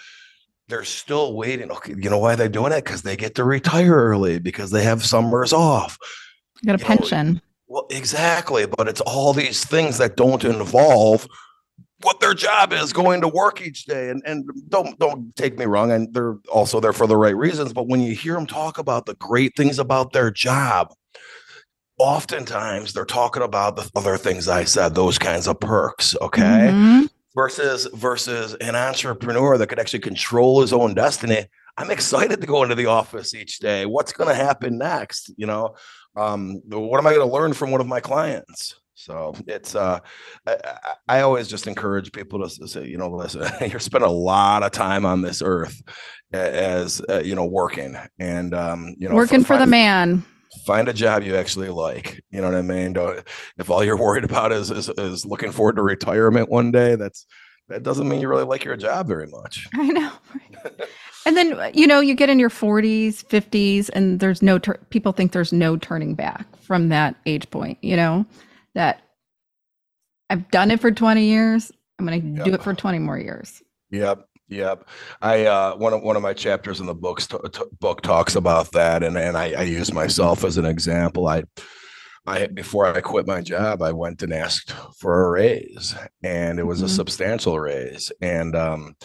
they're 0.68 0.84
still 0.84 1.36
waiting. 1.36 1.72
Okay 1.72 1.96
you 1.98 2.10
know 2.10 2.20
why 2.20 2.36
they're 2.36 2.50
doing 2.50 2.72
it? 2.72 2.84
Because 2.84 3.02
they 3.02 3.16
get 3.16 3.36
to 3.36 3.44
retire 3.44 3.94
early 3.94 4.40
because 4.40 4.72
they 4.72 4.84
have 4.84 5.06
summers 5.06 5.54
off. 5.54 5.98
You 6.62 6.68
got 6.68 6.76
a 6.76 6.80
you 6.80 6.86
pension. 6.86 7.34
know, 7.34 7.40
well 7.68 7.88
exactly 7.90 8.66
but 8.66 8.88
it's 8.88 9.02
all 9.02 9.34
these 9.34 9.64
things 9.64 9.98
that 9.98 10.18
don't 10.18 10.44
involve 10.44 11.28
what 12.04 12.20
their 12.20 12.34
job 12.34 12.74
is 12.74 12.94
going 12.94 13.22
to 13.22 13.28
work 13.28 13.62
each 13.62 13.86
day. 13.86 14.10
And 14.10 14.22
and 14.26 14.50
don't 14.70 14.98
don't 15.00 15.36
take 15.36 15.58
me 15.58 15.66
wrong. 15.66 15.92
And 15.92 16.14
they're 16.14 16.38
also 16.52 16.80
there 16.80 16.94
for 16.94 17.08
the 17.08 17.18
right 17.18 17.36
reasons. 17.36 17.74
But 17.74 17.88
when 17.88 18.02
you 18.02 18.14
hear 18.16 18.34
them 18.34 18.46
talk 18.46 18.78
about 18.78 19.06
the 19.06 19.16
great 19.16 19.56
things 19.56 19.80
about 19.80 20.14
their 20.14 20.32
job 20.32 20.94
oftentimes 22.00 22.92
they're 22.92 23.06
talking 23.06 23.44
about 23.44 23.76
the 23.76 23.90
other 23.96 24.18
things 24.18 24.48
i 24.48 24.64
said 24.64 24.96
those 24.96 25.20
kinds 25.20 25.48
of 25.48 25.60
perks 25.60 26.16
okay? 26.22 26.70
Mm-hmm. 26.72 27.06
versus 27.36 27.88
versus 27.94 28.56
an 28.56 28.76
entrepreneur 28.76 29.58
that 29.58 29.68
could 29.68 29.80
actually 29.80 30.00
control 30.00 30.62
his 30.62 30.74
own 30.74 30.94
destiny. 30.94 31.46
I'm 31.78 31.92
excited 31.92 32.42
to 32.42 32.48
go 32.48 32.62
into 32.64 32.76
the 32.76 32.86
office 32.86 33.34
each 33.34 33.58
day. 33.60 33.88
What's 33.88 34.14
going 34.14 34.30
to 34.30 34.36
happen 34.36 34.78
next? 34.78 35.32
You 35.38 35.48
know 35.48 35.76
um, 36.16 36.62
what 36.66 37.00
am 37.00 37.08
i 37.08 37.14
going 37.14 37.28
to 37.28 37.34
learn 37.34 37.54
from 37.54 37.72
one 37.72 37.82
of 37.82 37.88
my 37.88 38.00
clients 38.00 38.76
so 38.96 39.34
it's 39.48 39.76
uh, 39.76 40.00
I, 40.46 40.58
I, 41.08 41.22
always 41.22 41.48
just 41.48 41.68
encourage 41.68 42.12
people 42.12 42.48
to 42.48 42.68
say, 42.68 42.86
you 42.86 42.98
know, 42.98 43.10
listen, 43.10 43.50
you're 43.70 43.80
spending 43.80 44.10
a 44.10 44.14
lot 44.14 44.64
of 44.64 44.72
time 44.72 45.06
on 45.06 45.22
this 45.22 45.42
earth 45.44 45.82
as 46.32 47.02
uh, 47.10 47.22
you 47.24 47.36
know 47.36 47.46
working 47.46 47.96
and 48.20 48.54
um, 48.54 48.96
you 48.98 49.10
know 49.10 49.16
working 49.16 49.44
for 49.44 49.58
the 49.58 49.66
man. 49.66 50.24
Find 50.68 50.88
a 50.88 50.94
job 50.94 51.24
you 51.24 51.36
actually 51.36 51.70
like. 51.70 52.24
You 52.30 52.40
know 52.40 52.48
what 52.48 52.58
I 52.58 52.62
mean? 52.62 52.94
Don't, 52.94 53.28
if 53.58 53.72
all 53.72 53.84
you're 53.84 53.98
worried 53.98 54.24
about 54.24 54.52
is, 54.52 54.70
is 54.70 54.90
is 54.90 55.26
looking 55.26 55.52
forward 55.52 55.78
to 55.78 55.82
retirement 55.82 56.50
one 56.50 56.72
day, 56.72 56.96
that's 56.96 57.26
that 57.70 57.82
doesn't 57.82 58.08
mean 58.08 58.22
you 58.22 58.28
really 58.28 58.44
like 58.44 58.64
your 58.64 58.78
job 58.78 59.08
very 59.08 59.28
much. 59.28 59.68
I 59.74 59.88
know. 59.88 60.12
and 61.26 61.36
then 61.36 61.72
you 61.74 61.88
know 61.88 62.00
you 62.00 62.14
get 62.14 62.30
in 62.30 62.38
your 62.38 62.52
40s 62.52 63.26
50s 63.26 63.90
and 63.94 64.20
there's 64.20 64.42
no 64.44 64.60
tur- 64.60 64.80
people 64.92 65.12
think 65.12 65.32
there's 65.32 65.54
no 65.54 65.78
turning 65.78 66.14
back 66.14 66.46
from 66.62 66.90
that 66.90 67.16
age 67.26 67.50
point 67.50 67.78
you 67.82 67.96
know 67.96 68.26
that 68.76 69.02
I've 70.30 70.50
done 70.52 70.72
it 70.72 70.80
for 70.80 70.92
20 70.92 71.24
years. 71.26 71.72
I'm 72.00 72.06
going 72.06 72.22
to 72.22 72.28
yep. 72.28 72.46
do 72.46 72.54
it 72.54 72.64
for 72.64 72.74
20 72.74 73.00
more 73.00 73.18
years. 73.18 73.62
Yep. 73.92 74.26
Yep. 74.50 74.88
I 75.22 75.46
uh 75.46 75.76
one 75.78 75.94
of 75.94 76.04
one 76.04 76.16
of 76.16 76.22
my 76.22 76.34
chapters 76.34 76.80
in 76.80 76.86
the 76.86 76.94
books 76.94 77.26
t- 77.28 77.38
t- 77.52 77.62
book 77.80 78.02
talks 78.02 78.36
about 78.36 78.72
that 78.74 79.02
and 79.02 79.18
and 79.18 79.38
I, 79.38 79.54
I 79.54 79.62
use 79.64 79.92
myself 79.94 80.44
as 80.44 80.58
an 80.58 80.66
example. 80.66 81.28
I 81.28 81.44
I 82.28 82.48
before 82.48 82.86
I 82.86 83.02
quit 83.02 83.26
my 83.26 83.42
job, 83.42 83.82
I 83.82 83.94
went 83.94 84.22
and 84.22 84.34
asked 84.34 84.72
for 85.00 85.26
a 85.26 85.30
raise 85.32 85.96
and 86.24 86.60
it 86.60 86.66
was 86.66 86.80
mm-hmm. 86.80 86.88
a 86.88 86.90
substantial 86.90 87.60
raise 87.60 88.12
and 88.22 88.56
um 88.56 88.96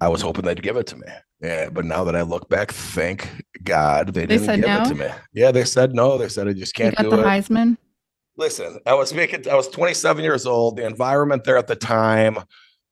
I 0.00 0.08
was 0.08 0.22
hoping 0.22 0.44
they'd 0.44 0.62
give 0.62 0.76
it 0.76 0.86
to 0.88 0.96
me. 0.96 1.08
Yeah, 1.40 1.70
but 1.70 1.84
now 1.84 2.04
that 2.04 2.16
I 2.16 2.22
look 2.22 2.48
back, 2.48 2.72
thank 2.72 3.28
God 3.62 4.14
they, 4.14 4.26
they 4.26 4.38
didn't 4.38 4.60
give 4.60 4.66
no? 4.66 4.82
it 4.82 4.88
to 4.88 4.94
me. 4.94 5.08
Yeah, 5.32 5.50
they 5.50 5.64
said 5.64 5.94
no. 5.94 6.18
They 6.18 6.28
said 6.28 6.48
I 6.48 6.52
just 6.52 6.74
can't 6.74 6.96
you 6.98 7.04
got 7.04 7.10
do 7.10 7.16
the 7.16 7.22
it. 7.22 7.26
Heisman. 7.26 7.76
Listen, 8.38 8.78
I 8.86 8.94
was 8.94 9.12
making. 9.12 9.48
I 9.50 9.56
was 9.56 9.66
27 9.66 10.22
years 10.22 10.46
old. 10.46 10.76
The 10.76 10.86
environment 10.86 11.42
there 11.42 11.58
at 11.58 11.66
the 11.66 11.74
time 11.74 12.38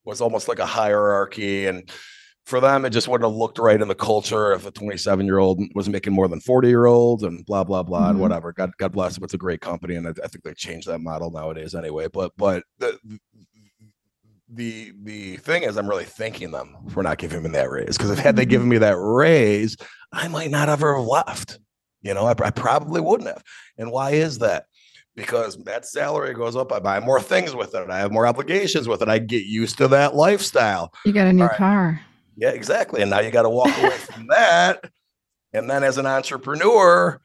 was 0.05 0.21
almost 0.21 0.49
like 0.49 0.59
a 0.59 0.67
hierarchy, 0.67 1.67
and 1.67 1.89
for 2.45 2.61
them, 2.61 2.85
it 2.85 2.91
just 2.91 3.07
wouldn't 3.07 3.31
have 3.31 3.37
looked 3.37 3.61
right 3.61 3.81
in 3.81 3.87
the 3.87 3.95
culture 3.95 4.53
if 4.53 4.67
a 4.67 4.73
27 4.73 5.25
year 5.25 5.39
old 5.39 5.63
was 5.77 5.89
making 5.89 6.13
more 6.13 6.27
than 6.27 6.41
40 6.41 6.67
year 6.67 6.87
olds 6.87 7.23
and 7.23 7.47
blah 7.47 7.63
blah 7.63 7.85
blah 7.85 8.01
mm-hmm. 8.01 8.11
and 8.11 8.21
whatever. 8.21 8.53
God 8.53 8.73
God 8.77 8.91
bless 8.91 9.15
them. 9.15 9.23
It's 9.23 9.35
a 9.35 9.39
great 9.39 9.61
company, 9.61 9.95
and 9.95 10.09
I, 10.09 10.11
I 10.25 10.27
think 10.27 10.43
they 10.43 10.53
changed 10.53 10.89
that 10.89 11.01
model 11.01 11.31
nowadays 11.31 11.77
anyway. 11.77 12.09
But 12.13 12.33
but 12.37 12.65
the 12.79 12.99
the 14.49 14.93
the 15.05 15.37
thing 15.37 15.63
is, 15.63 15.77
I'm 15.77 15.89
really 15.89 16.05
thanking 16.05 16.51
them 16.51 16.77
for 16.89 17.05
not 17.05 17.19
giving 17.19 17.45
me 17.45 17.51
that 17.51 17.71
raise 17.71 17.97
because 17.97 18.11
if 18.11 18.19
had 18.19 18.35
they 18.35 18.43
mm-hmm. 18.43 18.51
given 18.51 18.69
me 18.69 18.79
that 18.79 18.97
raise, 18.99 19.77
I 20.13 20.27
might 20.27 20.51
not 20.51 20.69
ever 20.69 20.97
have 20.97 21.07
left. 21.07 21.61
You 22.03 22.15
know, 22.15 22.27
I, 22.27 22.35
I 22.37 22.51
probably 22.51 23.01
wouldn't 23.01 23.29
have. 23.29 23.45
And 23.79 23.93
why 23.93 24.11
is 24.11 24.39
that? 24.39 24.67
Because 25.17 25.57
that 25.65 25.87
salary 25.87 26.35
goes 26.35 26.57
up, 26.57 26.73
I 26.73 26.79
buy 26.79 27.01
more 27.01 27.21
things 27.21 27.55
with 27.55 27.75
it. 27.75 27.91
I 27.91 27.99
have 27.99 28.13
more 28.13 28.27
obligations 28.27 28.87
with 28.87 29.01
it. 29.01 29.09
I 29.09 29.19
get 29.19 29.47
used 29.47 29.79
to 29.79 29.89
that 29.89 30.15
lifestyle. 30.15 30.93
You 31.05 31.13
got 31.13 31.27
a 31.27 31.33
new 31.33 31.45
right. 31.45 31.57
car. 31.57 32.01
Yeah, 32.37 32.51
exactly. 32.51 33.01
And 33.01 33.11
now 33.11 33.21
you 33.21 33.31
got 33.31 33.43
to 33.43 33.49
walk 33.49 33.77
away 33.79 33.97
from 33.97 34.27
that. 34.27 34.91
And 35.55 35.71
then 35.71 35.83
as 35.83 35.97
an 35.97 36.05
entrepreneur, 36.05 37.19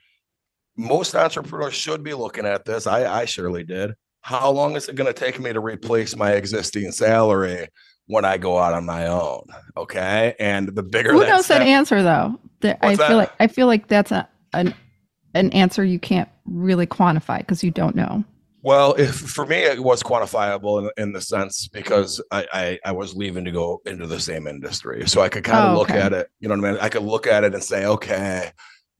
most 0.77 1.15
entrepreneurs 1.15 1.73
should 1.73 2.01
be 2.01 2.13
looking 2.13 2.45
at 2.45 2.63
this. 2.63 2.87
I, 2.87 3.21
I 3.21 3.25
surely 3.25 3.65
did 3.65 3.93
how 4.21 4.51
long 4.51 4.75
is 4.75 4.87
it 4.87 4.95
going 4.95 5.11
to 5.11 5.19
take 5.19 5.39
me 5.39 5.51
to 5.51 5.59
replace 5.59 6.15
my 6.15 6.31
existing 6.31 6.91
salary 6.91 7.67
when 8.05 8.23
I 8.23 8.37
go 8.37 8.57
out 8.57 8.73
on 8.73 8.85
my 8.85 9.07
own? 9.07 9.43
Okay, 9.75 10.35
and 10.39 10.69
the 10.69 10.83
bigger 10.83 11.11
who 11.11 11.25
knows 11.25 11.47
that 11.47 11.61
answer 11.61 12.01
though. 12.01 12.39
That 12.61 12.77
I 12.81 12.95
feel 12.95 13.17
like 13.17 13.31
I 13.39 13.47
feel 13.47 13.67
like 13.67 13.87
that's 13.87 14.11
a, 14.11 14.27
an 14.53 14.73
an 15.33 15.49
answer 15.51 15.83
you 15.83 15.99
can't 15.99 16.29
really 16.45 16.87
quantify 16.87 17.39
because 17.39 17.63
you 17.63 17.71
don't 17.71 17.95
know. 17.95 18.23
Well, 18.63 18.93
if 18.93 19.15
for 19.15 19.45
me 19.45 19.57
it 19.57 19.83
was 19.83 20.03
quantifiable 20.03 20.83
in, 20.83 21.03
in 21.03 21.11
the 21.13 21.21
sense 21.21 21.67
because 21.67 22.21
I, 22.29 22.45
I, 22.53 22.79
I 22.85 22.91
was 22.91 23.15
leaving 23.15 23.43
to 23.45 23.51
go 23.51 23.81
into 23.85 24.05
the 24.05 24.19
same 24.19 24.45
industry, 24.45 25.07
so 25.07 25.21
I 25.21 25.29
could 25.29 25.43
kind 25.43 25.65
of 25.65 25.75
oh, 25.75 25.79
look 25.79 25.89
okay. 25.89 25.99
at 25.99 26.13
it. 26.13 26.29
You 26.39 26.47
know 26.47 26.55
what 26.55 26.67
I 26.67 26.71
mean? 26.73 26.79
I 26.81 26.89
could 26.89 27.01
look 27.01 27.25
at 27.25 27.43
it 27.43 27.55
and 27.55 27.63
say, 27.63 27.85
okay, 27.85 28.51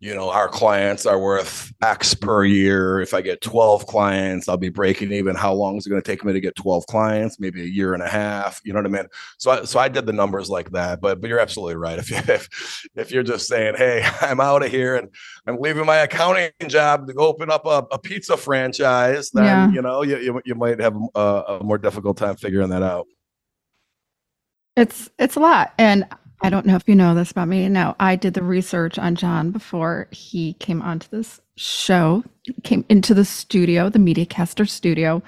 you 0.02 0.16
know, 0.16 0.32
our 0.32 0.50
clients 0.50 1.06
are 1.06 1.20
worth 1.20 1.72
X 1.84 2.16
per 2.16 2.44
year. 2.44 3.02
If 3.02 3.14
I 3.14 3.22
get 3.22 3.40
12 3.42 3.86
clients, 3.86 4.50
I'll 4.50 4.58
be 4.58 4.70
breaking 4.70 5.12
even. 5.12 5.36
How 5.36 5.54
long 5.54 5.78
is 5.78 5.86
it 5.86 5.92
going 5.92 6.02
to 6.02 6.06
take 6.06 6.26
me 6.26 6.34
to 6.34 6.40
get 6.40 6.56
12 6.56 6.88
clients? 6.88 7.40
Maybe 7.40 7.62
a 7.62 7.66
year 7.66 7.94
and 7.94 8.02
a 8.02 8.08
half. 8.10 8.60
You 8.64 8.74
know 8.74 8.80
what 8.80 8.88
I 8.88 8.90
mean? 8.90 9.06
So, 9.38 9.52
I, 9.52 9.64
so 9.64 9.80
I 9.80 9.90
did 9.90 10.08
the 10.08 10.14
numbers 10.14 10.50
like 10.50 10.72
that. 10.72 11.02
But, 11.02 11.22
but 11.22 11.30
you're 11.30 11.40
absolutely 11.40 11.76
right. 11.76 12.00
If 12.00 12.10
you, 12.10 12.18
if, 12.34 12.50
if 12.96 13.12
you're 13.12 13.22
just 13.22 13.48
saying, 13.48 13.76
"Hey, 13.78 14.04
I'm 14.22 14.42
out 14.42 14.66
of 14.66 14.72
here 14.72 14.96
and 14.96 15.08
I'm 15.46 15.60
leaving 15.60 15.86
my 15.86 15.98
accounting 15.98 16.50
job 16.66 17.08
to 17.08 17.14
open 17.14 17.52
up 17.52 17.68
a, 17.68 17.86
a 17.92 18.00
pizza 18.00 18.38
franchise," 18.38 19.30
then 19.30 19.44
yeah. 19.44 19.72
you 19.72 19.84
know 19.84 20.02
you, 20.02 20.18
you, 20.18 20.42
you 20.46 20.56
might 20.56 20.80
have 20.80 20.96
a, 21.14 21.20
a 21.20 21.64
more 21.64 21.78
difficult 21.78 22.18
time 22.18 22.38
figuring 22.38 22.70
that 22.70 22.82
out. 22.82 23.06
It's 24.76 25.12
it's 25.20 25.36
a 25.36 25.40
lot, 25.40 25.76
and 25.78 26.08
I 26.44 26.50
don't 26.50 26.66
know 26.66 26.76
if 26.76 26.88
you 26.88 26.96
know 26.96 27.14
this 27.14 27.32
about 27.32 27.48
me. 27.48 27.70
Now, 27.70 27.96
I 28.00 28.16
did 28.16 28.34
the 28.34 28.44
research 28.44 28.98
on 28.98 29.16
John 29.16 29.52
before 29.52 30.08
he 30.12 30.54
came 30.54 30.82
onto 30.82 31.08
this 31.10 31.40
show, 31.56 32.24
came 32.64 32.84
into 32.90 33.14
the 33.14 33.26
studio, 33.26 33.90
the 33.90 34.00
MediaCaster 34.00 34.68
studio. 34.68 35.22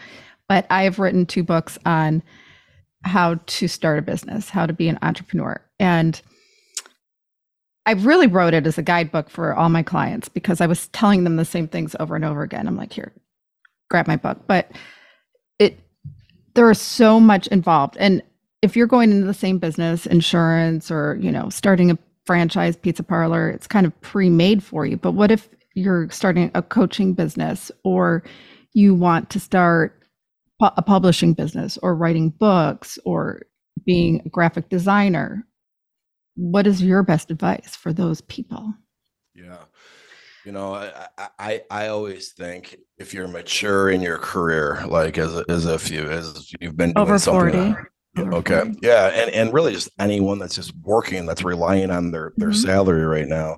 But 0.50 0.66
I 0.70 0.84
have 0.84 1.00
written 1.00 1.26
two 1.26 1.44
books 1.44 1.78
on 1.86 2.24
how 3.04 3.36
to 3.46 3.68
start 3.68 4.00
a 4.00 4.02
business, 4.02 4.50
how 4.50 4.66
to 4.66 4.74
be 4.74 4.88
an 4.90 4.98
entrepreneur. 5.02 5.62
And 5.80 6.20
I 7.86 7.92
really 7.92 8.28
wrote 8.28 8.54
it 8.54 8.66
as 8.66 8.78
a 8.78 8.84
guidebook 8.84 9.30
for 9.30 9.54
all 9.54 9.70
my 9.70 9.84
clients 9.84 10.30
because 10.30 10.62
I 10.62 10.68
was 10.68 10.88
telling 10.90 11.26
them 11.26 11.36
the 11.36 11.46
same 11.46 11.68
things 11.68 11.96
over 12.00 12.16
and 12.16 12.26
over 12.26 12.42
again. 12.42 12.68
I'm 12.68 12.78
like, 12.78 12.94
here, 12.94 13.12
grab 13.90 14.08
my 14.08 14.16
book. 14.16 14.40
But 14.48 14.72
it 15.60 15.80
there 16.56 16.72
is 16.72 16.80
so 16.80 17.20
much 17.20 17.48
involved. 17.48 17.98
And 18.00 18.24
if 18.64 18.78
you're 18.78 18.88
going 18.88 19.12
into 19.12 19.28
the 19.28 19.34
same 19.34 19.60
business, 19.60 20.06
insurance 20.06 20.90
or, 20.90 21.18
you 21.20 21.30
know, 21.30 21.50
starting 21.50 21.92
a 21.92 22.00
franchise 22.26 22.78
pizza 22.78 23.04
parlor, 23.04 23.50
it's 23.50 23.68
kind 23.68 23.86
of 23.86 24.02
pre-made 24.02 24.64
for 24.64 24.86
you. 24.86 24.96
But 24.96 25.12
what 25.12 25.32
if 25.32 25.50
you're 25.76 26.10
starting 26.10 26.50
a 26.56 26.62
coaching 26.62 27.14
business 27.14 27.72
or 27.84 28.24
you 28.72 28.96
want 28.96 29.30
to 29.32 29.40
start 29.40 30.02
a 30.62 30.82
publishing 30.82 31.34
business 31.34 31.78
or 31.84 31.94
writing 31.94 32.30
books 32.30 32.98
or 33.04 33.42
being 33.86 34.22
a 34.26 34.30
graphic 34.30 34.70
designer? 34.70 35.46
What 36.36 36.66
is 36.66 36.82
your 36.82 37.04
best 37.04 37.32
advice 37.32 37.76
for 37.76 37.92
those 37.92 38.22
people? 38.22 38.74
Yeah. 39.36 39.58
You 40.46 40.54
know, 40.54 40.76
I, 40.76 41.08
I 41.40 41.62
I 41.70 41.88
always 41.88 42.34
think 42.34 42.78
if 42.98 43.14
you're 43.14 43.30
mature 43.30 43.90
in 43.90 44.02
your 44.02 44.18
career, 44.18 44.84
like 44.88 45.18
as 45.18 45.42
as 45.48 45.66
if 45.66 45.90
you 45.90 46.10
as 46.10 46.52
you've 46.60 46.76
been 46.76 46.94
doing 46.94 46.98
over 46.98 47.18
something 47.18 47.74
40. 47.74 47.76
Okay. 48.18 48.72
Yeah. 48.82 49.08
And, 49.08 49.32
and 49.32 49.54
really 49.54 49.74
just 49.74 49.90
anyone 50.00 50.40
that's 50.40 50.56
just 50.56 50.74
working, 50.84 51.26
that's 51.26 51.44
relying 51.44 51.90
on 51.92 52.12
their, 52.12 52.34
their 52.38 52.50
mm-hmm. 52.50 52.66
salary 52.66 53.06
right 53.06 53.28
now. 53.28 53.58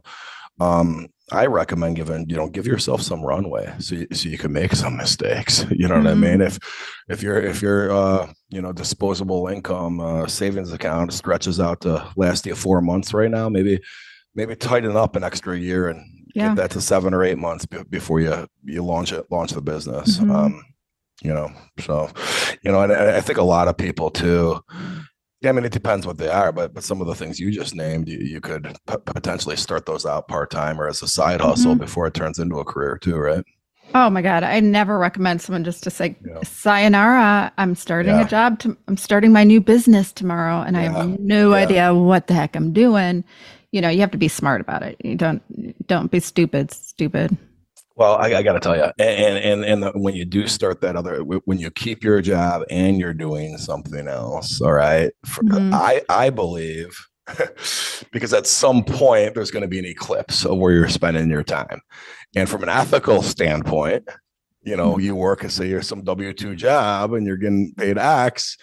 Um, 0.59 1.07
I 1.31 1.47
recommend 1.47 1.95
giving, 1.95 2.29
you 2.29 2.35
know, 2.35 2.47
give 2.47 2.67
yourself 2.67 3.01
some 3.01 3.24
runway 3.24 3.74
so 3.79 3.95
you, 3.95 4.07
so 4.13 4.29
you 4.29 4.38
can 4.38 4.53
make 4.53 4.74
some 4.74 4.95
mistakes. 4.95 5.65
You 5.71 5.88
know 5.88 5.95
mm-hmm. 5.95 6.05
what 6.05 6.12
I 6.12 6.15
mean? 6.15 6.39
Mm-hmm. 6.39 6.41
If, 6.43 6.59
if 7.09 7.24
you're, 7.24 7.41
if 7.41 7.62
your, 7.62 7.91
uh, 7.91 8.31
you 8.50 8.62
know, 8.62 8.71
disposable 8.71 9.47
income, 9.47 10.00
uh, 10.00 10.27
savings 10.27 10.71
account 10.71 11.13
stretches 11.13 11.59
out 11.59 11.81
to 11.81 12.07
last 12.15 12.45
you 12.45 12.55
four 12.55 12.81
months 12.81 13.13
right 13.13 13.31
now, 13.31 13.50
maybe, 13.50 13.79
maybe 14.35 14.55
tighten 14.55 14.95
up 14.95 15.15
an 15.15 15.24
extra 15.24 15.57
year 15.57 15.89
and 15.89 16.05
yeah. 16.35 16.50
get 16.50 16.57
that 16.57 16.71
to 16.71 16.81
seven 16.81 17.13
or 17.13 17.24
eight 17.24 17.38
months 17.38 17.65
b- 17.65 17.83
before 17.89 18.21
you, 18.21 18.47
you 18.63 18.83
launch 18.83 19.12
it, 19.12 19.25
launch 19.31 19.51
the 19.51 19.62
business. 19.62 20.19
Mm-hmm. 20.19 20.31
Um, 20.31 20.63
you 21.22 21.34
know 21.34 21.51
so 21.79 22.10
you 22.62 22.72
know 22.72 22.81
and 22.81 22.91
i 22.91 23.22
think 23.22 23.38
a 23.38 23.43
lot 23.43 23.67
of 23.67 23.77
people 23.77 24.10
too 24.10 24.62
yeah, 25.45 25.50
I 25.50 25.53
mean, 25.53 25.65
it 25.65 25.72
depends 25.72 26.07
what 26.07 26.17
they 26.17 26.27
are, 26.27 26.51
but 26.51 26.74
but 26.74 26.84
some 26.84 27.01
of 27.01 27.07
the 27.07 27.13
things 27.13 27.39
you 27.39 27.51
just 27.51 27.75
named, 27.75 28.07
you, 28.07 28.17
you 28.17 28.41
could 28.41 28.75
p- 28.88 28.98
potentially 29.05 29.55
start 29.55 29.86
those 29.86 30.03
out 30.03 30.27
part 30.27 30.50
time 30.50 30.81
or 30.81 30.88
as 30.88 31.03
a 31.03 31.07
side 31.07 31.39
hustle 31.39 31.74
mm-hmm. 31.74 31.81
before 31.81 32.07
it 32.07 32.15
turns 32.15 32.39
into 32.39 32.57
a 32.57 32.65
career 32.65 32.98
too, 32.98 33.15
right? 33.15 33.43
Oh 33.93 34.10
my 34.10 34.24
God, 34.24 34.43
I 34.43 34.60
never 34.60 34.98
recommend 34.98 35.43
someone 35.43 35.63
just 35.63 35.84
to 35.84 35.91
say, 35.91 36.17
yeah. 36.25 36.39
"Sayonara, 36.43 37.53
I'm 37.60 37.75
starting 37.75 38.15
yeah. 38.15 38.25
a 38.25 38.27
job. 38.27 38.57
To, 38.60 38.75
I'm 38.88 38.98
starting 38.98 39.31
my 39.31 39.43
new 39.43 39.62
business 39.62 40.12
tomorrow, 40.12 40.62
and 40.62 40.75
yeah. 40.75 40.81
I 40.81 40.86
have 40.86 41.19
no 41.19 41.53
idea 41.53 41.93
what 41.93 42.25
the 42.25 42.34
heck 42.34 42.55
I'm 42.55 42.74
doing." 42.74 43.24
You 43.72 43.81
know, 43.81 43.89
you 43.89 44.00
have 44.00 44.12
to 44.12 44.17
be 44.17 44.29
smart 44.29 44.62
about 44.62 44.81
it. 44.81 44.98
You 45.03 45.15
don't 45.15 45.43
don't 45.86 46.10
be 46.10 46.22
stupid. 46.22 46.72
Stupid. 46.72 47.38
Well, 47.97 48.17
I, 48.17 48.35
I 48.35 48.43
got 48.43 48.53
to 48.53 48.59
tell 48.59 48.75
you, 48.75 48.91
and 48.99 49.37
and 49.37 49.63
and 49.63 49.83
the, 49.83 49.91
when 49.91 50.15
you 50.15 50.25
do 50.25 50.47
start 50.47 50.81
that 50.81 50.97
other, 50.97 51.19
when 51.21 51.59
you 51.59 51.71
keep 51.71 52.03
your 52.03 52.21
job 52.21 52.63
and 52.69 52.99
you're 52.99 53.13
doing 53.13 53.57
something 53.57 54.07
else, 54.09 54.59
all 54.61 54.73
right. 54.73 55.11
For, 55.25 55.43
mm-hmm. 55.43 55.73
I 55.73 56.01
I 56.09 56.29
believe 56.29 56.93
because 58.11 58.33
at 58.33 58.47
some 58.47 58.83
point 58.83 59.33
there's 59.33 59.51
going 59.51 59.61
to 59.61 59.69
be 59.69 59.79
an 59.79 59.85
eclipse 59.85 60.43
of 60.43 60.57
where 60.57 60.73
you're 60.73 60.89
spending 60.89 61.29
your 61.29 61.43
time, 61.43 61.79
and 62.35 62.49
from 62.49 62.63
an 62.63 62.69
ethical 62.69 63.21
standpoint, 63.21 64.09
you 64.63 64.75
know, 64.75 64.97
you 64.97 65.15
work 65.15 65.43
and 65.43 65.51
say 65.51 65.69
you're 65.69 65.81
some 65.81 66.03
W 66.03 66.33
two 66.33 66.53
job 66.53 67.13
and 67.13 67.25
you're 67.25 67.37
getting 67.37 67.73
paid 67.77 67.97
X, 67.97 68.57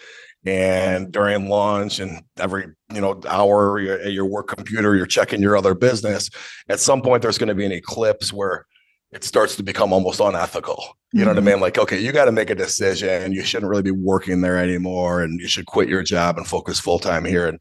and 0.44 1.10
during 1.10 1.48
lunch 1.48 2.00
and 2.00 2.22
every 2.38 2.66
you 2.92 3.00
know 3.00 3.18
hour 3.26 3.78
at 3.78 4.12
your 4.12 4.26
work 4.26 4.48
computer 4.48 4.96
you're 4.96 5.06
checking 5.06 5.40
your 5.40 5.56
other 5.56 5.74
business 5.74 6.28
at 6.68 6.80
some 6.80 7.00
point 7.00 7.22
there's 7.22 7.38
going 7.38 7.48
to 7.48 7.54
be 7.54 7.64
an 7.64 7.72
eclipse 7.72 8.32
where 8.32 8.66
it 9.12 9.24
starts 9.24 9.56
to 9.56 9.62
become 9.62 9.92
almost 9.92 10.20
unethical. 10.20 10.82
You 11.12 11.20
know 11.20 11.26
mm-hmm. 11.26 11.28
what 11.28 11.36
I 11.36 11.40
mm-hmm. 11.40 11.46
mean? 11.46 11.60
Like, 11.60 11.78
okay, 11.78 11.98
you 11.98 12.10
got 12.10 12.24
to 12.24 12.32
make 12.32 12.48
a 12.48 12.54
decision. 12.54 13.32
You 13.32 13.42
shouldn't 13.42 13.68
really 13.68 13.82
be 13.82 13.90
working 13.90 14.40
there 14.40 14.56
anymore, 14.56 15.22
and 15.22 15.38
you 15.38 15.46
should 15.46 15.66
quit 15.66 15.88
your 15.88 16.02
job 16.02 16.38
and 16.38 16.46
focus 16.46 16.80
full 16.80 16.98
time 16.98 17.26
here. 17.26 17.46
And 17.46 17.60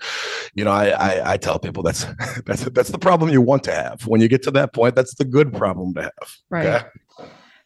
you 0.56 0.64
know, 0.64 0.72
I, 0.72 0.88
I, 0.90 1.34
I 1.34 1.38
tell 1.38 1.60
people 1.60 1.84
that's 1.84 2.06
that's 2.46 2.64
that's 2.66 2.90
the 2.90 2.98
problem 2.98 3.30
you 3.30 3.42
want 3.42 3.64
to 3.66 3.74
have. 3.74 4.08
When 4.08 4.22
you 4.22 4.30
get 4.30 4.44
to 4.44 4.52
that 4.52 4.74
point, 4.74 4.96
that's 4.96 5.16
the 5.16 5.26
good 5.26 5.54
problem 5.54 5.94
to 5.96 6.04
have. 6.04 6.38
Right. 6.50 6.68
Okay? 6.68 6.86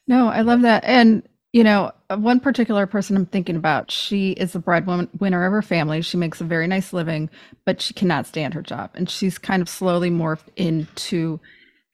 No, 0.08 0.27
I 0.27 0.42
love 0.42 0.62
that. 0.63 0.84
And 0.84 1.27
you 1.54 1.63
know, 1.63 1.92
one 2.10 2.39
particular 2.39 2.86
person 2.88 3.15
I'm 3.15 3.27
thinking 3.27 3.56
about, 3.56 3.89
she 3.89 4.32
is 4.32 4.54
the 4.54 4.60
breadwinner 4.60 5.46
of 5.46 5.51
her 5.54 5.62
family. 5.62 6.01
She 6.01 6.18
makes 6.18 6.42
a 6.42 6.44
very 6.44 6.68
nice 6.68 6.92
living, 6.92 7.30
but 7.63 7.80
she 7.80 7.94
cannot 7.94 8.25
stand 8.25 8.56
her 8.56 8.62
job, 8.63 8.89
and 8.96 9.08
she's 9.08 9.38
kind 9.38 9.62
of 9.62 9.70
slowly 9.70 10.10
morphed 10.10 10.48
into 10.56 11.39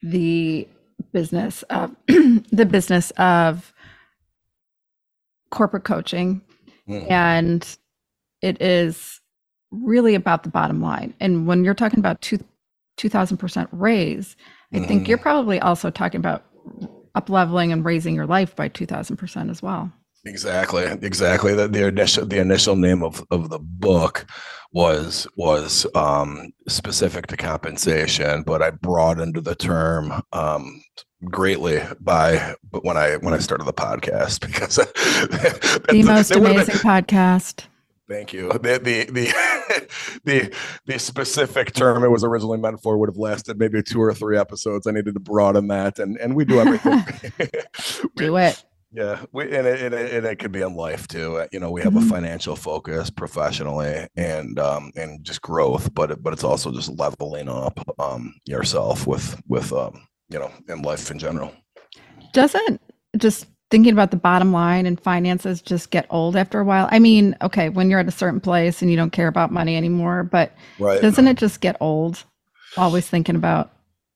the 0.02 0.66
business 1.12 1.62
of 1.64 1.94
the 2.06 2.66
business 2.66 3.10
of 3.12 3.72
corporate 5.50 5.84
coaching 5.84 6.40
mm. 6.88 7.10
and 7.10 7.76
it 8.40 8.60
is 8.60 9.20
really 9.70 10.14
about 10.14 10.42
the 10.42 10.50
bottom 10.50 10.82
line. 10.82 11.14
And 11.20 11.46
when 11.46 11.64
you're 11.64 11.74
talking 11.74 11.98
about 11.98 12.20
two 12.20 12.38
two 12.96 13.08
thousand 13.08 13.38
percent 13.38 13.68
raise, 13.72 14.36
I 14.72 14.78
mm. 14.78 14.88
think 14.88 15.08
you're 15.08 15.16
mm-hmm. 15.18 15.22
probably 15.22 15.60
also 15.60 15.90
talking 15.90 16.18
about 16.18 16.44
up 17.14 17.30
leveling 17.30 17.72
and 17.72 17.84
raising 17.84 18.14
your 18.14 18.26
life 18.26 18.54
by 18.54 18.68
two 18.68 18.86
thousand 18.86 19.16
percent 19.16 19.50
as 19.50 19.62
well. 19.62 19.90
Exactly, 20.24 20.84
exactly. 20.84 21.54
The, 21.54 21.66
the 21.66 21.86
initial 21.88 22.26
the 22.26 22.38
initial 22.38 22.76
name 22.76 23.02
of, 23.02 23.24
of 23.30 23.48
the 23.48 23.58
book 23.58 24.26
was 24.72 25.26
was 25.36 25.86
um, 25.94 26.52
specific 26.68 27.26
to 27.28 27.36
compensation, 27.36 28.42
but 28.42 28.62
I 28.62 28.70
broadened 28.70 29.36
the 29.36 29.54
term 29.54 30.22
um, 30.32 30.82
greatly 31.24 31.82
by 32.00 32.54
but 32.70 32.84
when 32.84 32.96
I 32.96 33.16
when 33.16 33.34
I 33.34 33.38
started 33.38 33.64
the 33.64 33.72
podcast 33.72 34.40
because 34.46 34.76
the 34.76 36.02
most 36.06 36.30
amazing 36.30 36.76
podcast. 36.76 37.64
Thank 38.08 38.32
you. 38.32 38.48
The 38.52 38.58
the 38.58 39.04
the 39.10 39.88
the 40.24 40.54
the 40.86 40.98
specific 40.98 41.72
term 41.72 42.04
it 42.04 42.10
was 42.10 42.22
originally 42.22 42.58
meant 42.58 42.80
for 42.80 42.96
would 42.96 43.08
have 43.08 43.16
lasted 43.16 43.58
maybe 43.58 43.82
two 43.82 44.00
or 44.00 44.14
three 44.14 44.38
episodes. 44.38 44.86
I 44.86 44.92
needed 44.92 45.14
to 45.14 45.20
broaden 45.20 45.68
that, 45.68 45.98
and 45.98 46.16
and 46.18 46.36
we 46.36 46.44
do 46.44 46.60
everything. 46.60 47.04
do 48.16 48.36
it. 48.36 48.62
Yeah, 48.94 49.24
we, 49.32 49.44
and, 49.44 49.66
it, 49.66 49.80
and, 49.80 49.94
it, 49.94 50.12
and 50.12 50.26
it 50.26 50.38
could 50.38 50.52
be 50.52 50.60
in 50.60 50.74
life 50.74 51.08
too. 51.08 51.38
Uh, 51.38 51.46
you 51.50 51.60
know, 51.60 51.70
we 51.70 51.80
have 51.82 51.94
mm-hmm. 51.94 52.06
a 52.06 52.14
financial 52.14 52.56
focus 52.56 53.08
professionally 53.08 54.06
and 54.16 54.58
um 54.58 54.92
and 54.96 55.24
just 55.24 55.40
growth, 55.40 55.92
but 55.94 56.10
it, 56.10 56.22
but 56.22 56.34
it's 56.34 56.44
also 56.44 56.70
just 56.70 56.90
leveling 56.98 57.48
up 57.48 57.80
um 57.98 58.34
yourself 58.44 59.06
with 59.06 59.40
with 59.48 59.72
um 59.72 60.06
you 60.28 60.38
know 60.38 60.50
in 60.68 60.82
life 60.82 61.10
in 61.10 61.18
general. 61.18 61.54
Doesn't 62.34 62.82
just 63.16 63.46
thinking 63.70 63.94
about 63.94 64.10
the 64.10 64.18
bottom 64.18 64.52
line 64.52 64.84
and 64.84 65.00
finances 65.00 65.62
just 65.62 65.90
get 65.90 66.06
old 66.10 66.36
after 66.36 66.60
a 66.60 66.64
while? 66.64 66.86
I 66.90 66.98
mean, 66.98 67.34
okay, 67.40 67.70
when 67.70 67.88
you're 67.88 68.00
at 68.00 68.08
a 68.08 68.12
certain 68.12 68.40
place 68.40 68.82
and 68.82 68.90
you 68.90 68.96
don't 68.98 69.12
care 69.12 69.28
about 69.28 69.50
money 69.50 69.74
anymore, 69.74 70.22
but 70.22 70.52
right. 70.78 71.00
doesn't 71.00 71.26
it 71.26 71.38
just 71.38 71.62
get 71.62 71.78
old? 71.80 72.24
Always 72.76 73.08
thinking 73.08 73.36
about 73.36 73.72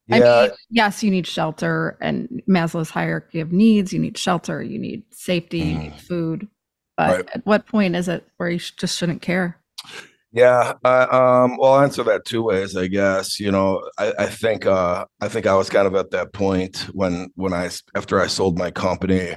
yeah. 0.08 0.34
I 0.34 0.42
mean, 0.42 0.50
yes, 0.70 1.02
you 1.02 1.10
need 1.10 1.26
shelter 1.26 1.98
and 2.00 2.42
Maslow's 2.48 2.90
hierarchy 2.90 3.40
of 3.40 3.52
needs. 3.52 3.92
You 3.92 3.98
need 3.98 4.16
shelter, 4.16 4.62
you 4.62 4.78
need 4.78 5.02
safety, 5.10 5.58
you 5.58 5.78
need 5.78 5.92
mm. 5.92 6.00
food. 6.00 6.48
But 6.96 7.16
right. 7.16 7.28
at 7.34 7.46
what 7.46 7.66
point 7.66 7.94
is 7.96 8.08
it 8.08 8.26
where 8.36 8.48
you 8.48 8.58
just 8.58 8.96
shouldn't 8.96 9.22
care? 9.22 9.58
Yeah, 10.32 10.74
uh, 10.84 11.06
um, 11.10 11.56
well, 11.56 11.74
I'll 11.74 11.82
answer 11.82 12.02
that 12.04 12.26
two 12.26 12.42
ways, 12.42 12.76
I 12.76 12.88
guess. 12.88 13.40
You 13.40 13.50
know, 13.50 13.88
I, 13.96 14.12
I 14.18 14.26
think 14.26 14.66
uh, 14.66 15.06
I 15.20 15.28
think 15.28 15.46
I 15.46 15.54
was 15.54 15.70
kind 15.70 15.86
of 15.86 15.94
at 15.94 16.10
that 16.10 16.34
point 16.34 16.88
when 16.92 17.30
when 17.36 17.54
I 17.54 17.70
after 17.94 18.20
I 18.20 18.26
sold 18.26 18.58
my 18.58 18.70
company, 18.70 19.36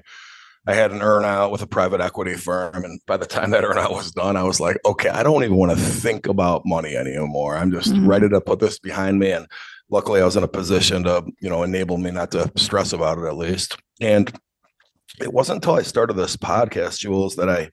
I 0.67 0.73
had 0.73 0.91
an 0.91 0.99
earnout 0.99 1.51
with 1.51 1.61
a 1.61 1.67
private 1.67 2.01
equity 2.01 2.33
firm, 2.33 2.83
and 2.83 2.99
by 3.07 3.17
the 3.17 3.25
time 3.25 3.51
that 3.51 3.63
earnout 3.63 3.91
was 3.91 4.11
done, 4.11 4.35
I 4.35 4.43
was 4.43 4.59
like, 4.59 4.77
okay, 4.85 5.09
I 5.09 5.23
don't 5.23 5.43
even 5.43 5.55
want 5.55 5.71
to 5.71 5.77
think 5.77 6.27
about 6.27 6.65
money 6.65 6.97
anymore. 6.97 7.55
I'm 7.55 7.71
just 7.71 7.93
mm-hmm. 7.93 8.07
ready 8.07 8.27
to 8.27 8.41
put 8.41 8.59
this 8.59 8.77
behind 8.77 9.19
me, 9.19 9.31
and 9.31 9.47
luckily 9.89 10.21
I 10.21 10.25
was 10.25 10.37
in 10.37 10.43
a 10.43 10.47
position 10.47 11.03
to, 11.03 11.25
you 11.39 11.49
know, 11.49 11.63
enable 11.63 11.97
me 11.97 12.11
not 12.11 12.31
to 12.31 12.51
stress 12.55 12.93
about 12.93 13.17
it 13.17 13.25
at 13.25 13.37
least. 13.37 13.77
And 14.01 14.31
it 15.19 15.33
wasn't 15.33 15.57
until 15.57 15.75
I 15.75 15.81
started 15.81 16.13
this 16.13 16.37
podcast, 16.37 16.99
Jules, 16.99 17.35
that 17.35 17.49
I 17.49 17.71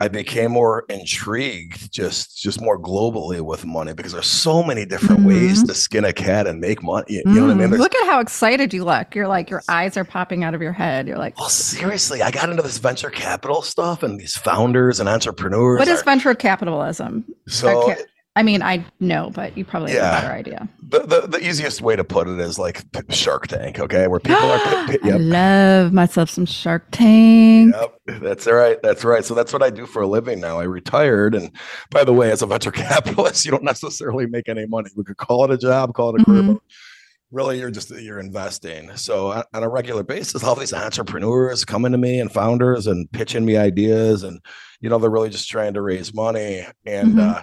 I 0.00 0.08
became 0.08 0.50
more 0.50 0.84
intrigued 0.88 1.92
just 1.92 2.36
just 2.36 2.60
more 2.60 2.76
globally 2.76 3.40
with 3.40 3.64
money 3.64 3.92
because 3.92 4.12
there's 4.12 4.26
so 4.26 4.62
many 4.62 4.84
different 4.84 5.20
mm-hmm. 5.20 5.28
ways 5.28 5.62
to 5.62 5.74
skin 5.74 6.04
a 6.04 6.12
cat 6.12 6.48
and 6.48 6.60
make 6.60 6.82
money. 6.82 7.04
You, 7.08 7.22
mm. 7.22 7.34
know 7.36 7.42
what 7.42 7.50
I 7.50 7.54
mean? 7.54 7.66
Mm. 7.66 7.70
There's, 7.70 7.80
look 7.80 7.94
at 7.94 8.06
how 8.06 8.18
excited 8.18 8.74
you 8.74 8.84
look. 8.84 9.14
You're 9.14 9.28
like 9.28 9.48
your 9.48 9.62
eyes 9.68 9.96
are 9.96 10.04
popping 10.04 10.42
out 10.42 10.54
of 10.54 10.62
your 10.62 10.72
head. 10.72 11.06
You're 11.06 11.18
like, 11.18 11.38
well, 11.38 11.48
seriously, 11.48 12.20
I 12.20 12.32
got 12.32 12.50
into 12.50 12.62
this 12.62 12.78
venture 12.78 13.10
capital 13.10 13.62
stuff 13.62 14.02
and 14.02 14.18
these 14.18 14.36
founders 14.36 14.98
and 14.98 15.08
entrepreneurs. 15.08 15.78
What 15.78 15.88
is 15.88 16.00
are, 16.00 16.04
venture 16.04 16.34
capitalism? 16.34 17.24
So 17.46 17.94
I 18.34 18.42
mean, 18.42 18.62
I 18.62 18.82
know, 18.98 19.30
but 19.34 19.58
you 19.58 19.64
probably 19.64 19.92
yeah. 19.92 20.14
have 20.14 20.18
a 20.18 20.26
better 20.26 20.34
idea. 20.34 20.68
The, 20.88 21.00
the, 21.00 21.26
the 21.26 21.46
easiest 21.46 21.82
way 21.82 21.96
to 21.96 22.04
put 22.04 22.28
it 22.28 22.40
is 22.40 22.58
like 22.58 22.82
Shark 23.10 23.46
Tank, 23.46 23.78
okay, 23.78 24.06
where 24.06 24.20
people 24.20 24.36
are. 24.36 24.62
Yep. 25.02 25.14
I 25.14 25.16
love 25.16 25.92
myself 25.92 26.30
some 26.30 26.46
Shark 26.46 26.86
Tank. 26.92 27.74
Yep, 27.74 28.20
that's 28.22 28.46
right. 28.46 28.78
That's 28.82 29.04
right. 29.04 29.24
So 29.24 29.34
that's 29.34 29.52
what 29.52 29.62
I 29.62 29.70
do 29.70 29.84
for 29.84 30.02
a 30.02 30.06
living 30.06 30.40
now. 30.40 30.60
I 30.60 30.64
retired, 30.64 31.34
and 31.34 31.50
by 31.90 32.04
the 32.04 32.12
way, 32.12 32.30
as 32.30 32.40
a 32.42 32.46
venture 32.46 32.70
capitalist, 32.72 33.44
you 33.44 33.50
don't 33.50 33.64
necessarily 33.64 34.26
make 34.26 34.48
any 34.48 34.66
money. 34.66 34.90
We 34.96 35.04
could 35.04 35.16
call 35.16 35.44
it 35.44 35.50
a 35.50 35.58
job, 35.58 35.94
call 35.94 36.14
it 36.14 36.22
a 36.22 36.24
career. 36.24 36.42
Mm-hmm. 36.42 36.56
Really, 37.30 37.58
you're 37.58 37.70
just 37.70 37.90
you're 37.90 38.20
investing. 38.20 38.94
So 38.96 39.30
on 39.52 39.62
a 39.62 39.68
regular 39.68 40.02
basis, 40.02 40.44
all 40.44 40.54
these 40.54 40.74
entrepreneurs 40.74 41.64
coming 41.64 41.92
to 41.92 41.98
me 41.98 42.20
and 42.20 42.30
founders 42.30 42.86
and 42.86 43.10
pitching 43.12 43.44
me 43.44 43.56
ideas, 43.56 44.22
and 44.22 44.40
you 44.80 44.88
know 44.88 44.98
they're 44.98 45.10
really 45.10 45.30
just 45.30 45.48
trying 45.48 45.74
to 45.74 45.82
raise 45.82 46.14
money 46.14 46.66
and. 46.86 47.14
Mm-hmm. 47.14 47.20
uh 47.20 47.42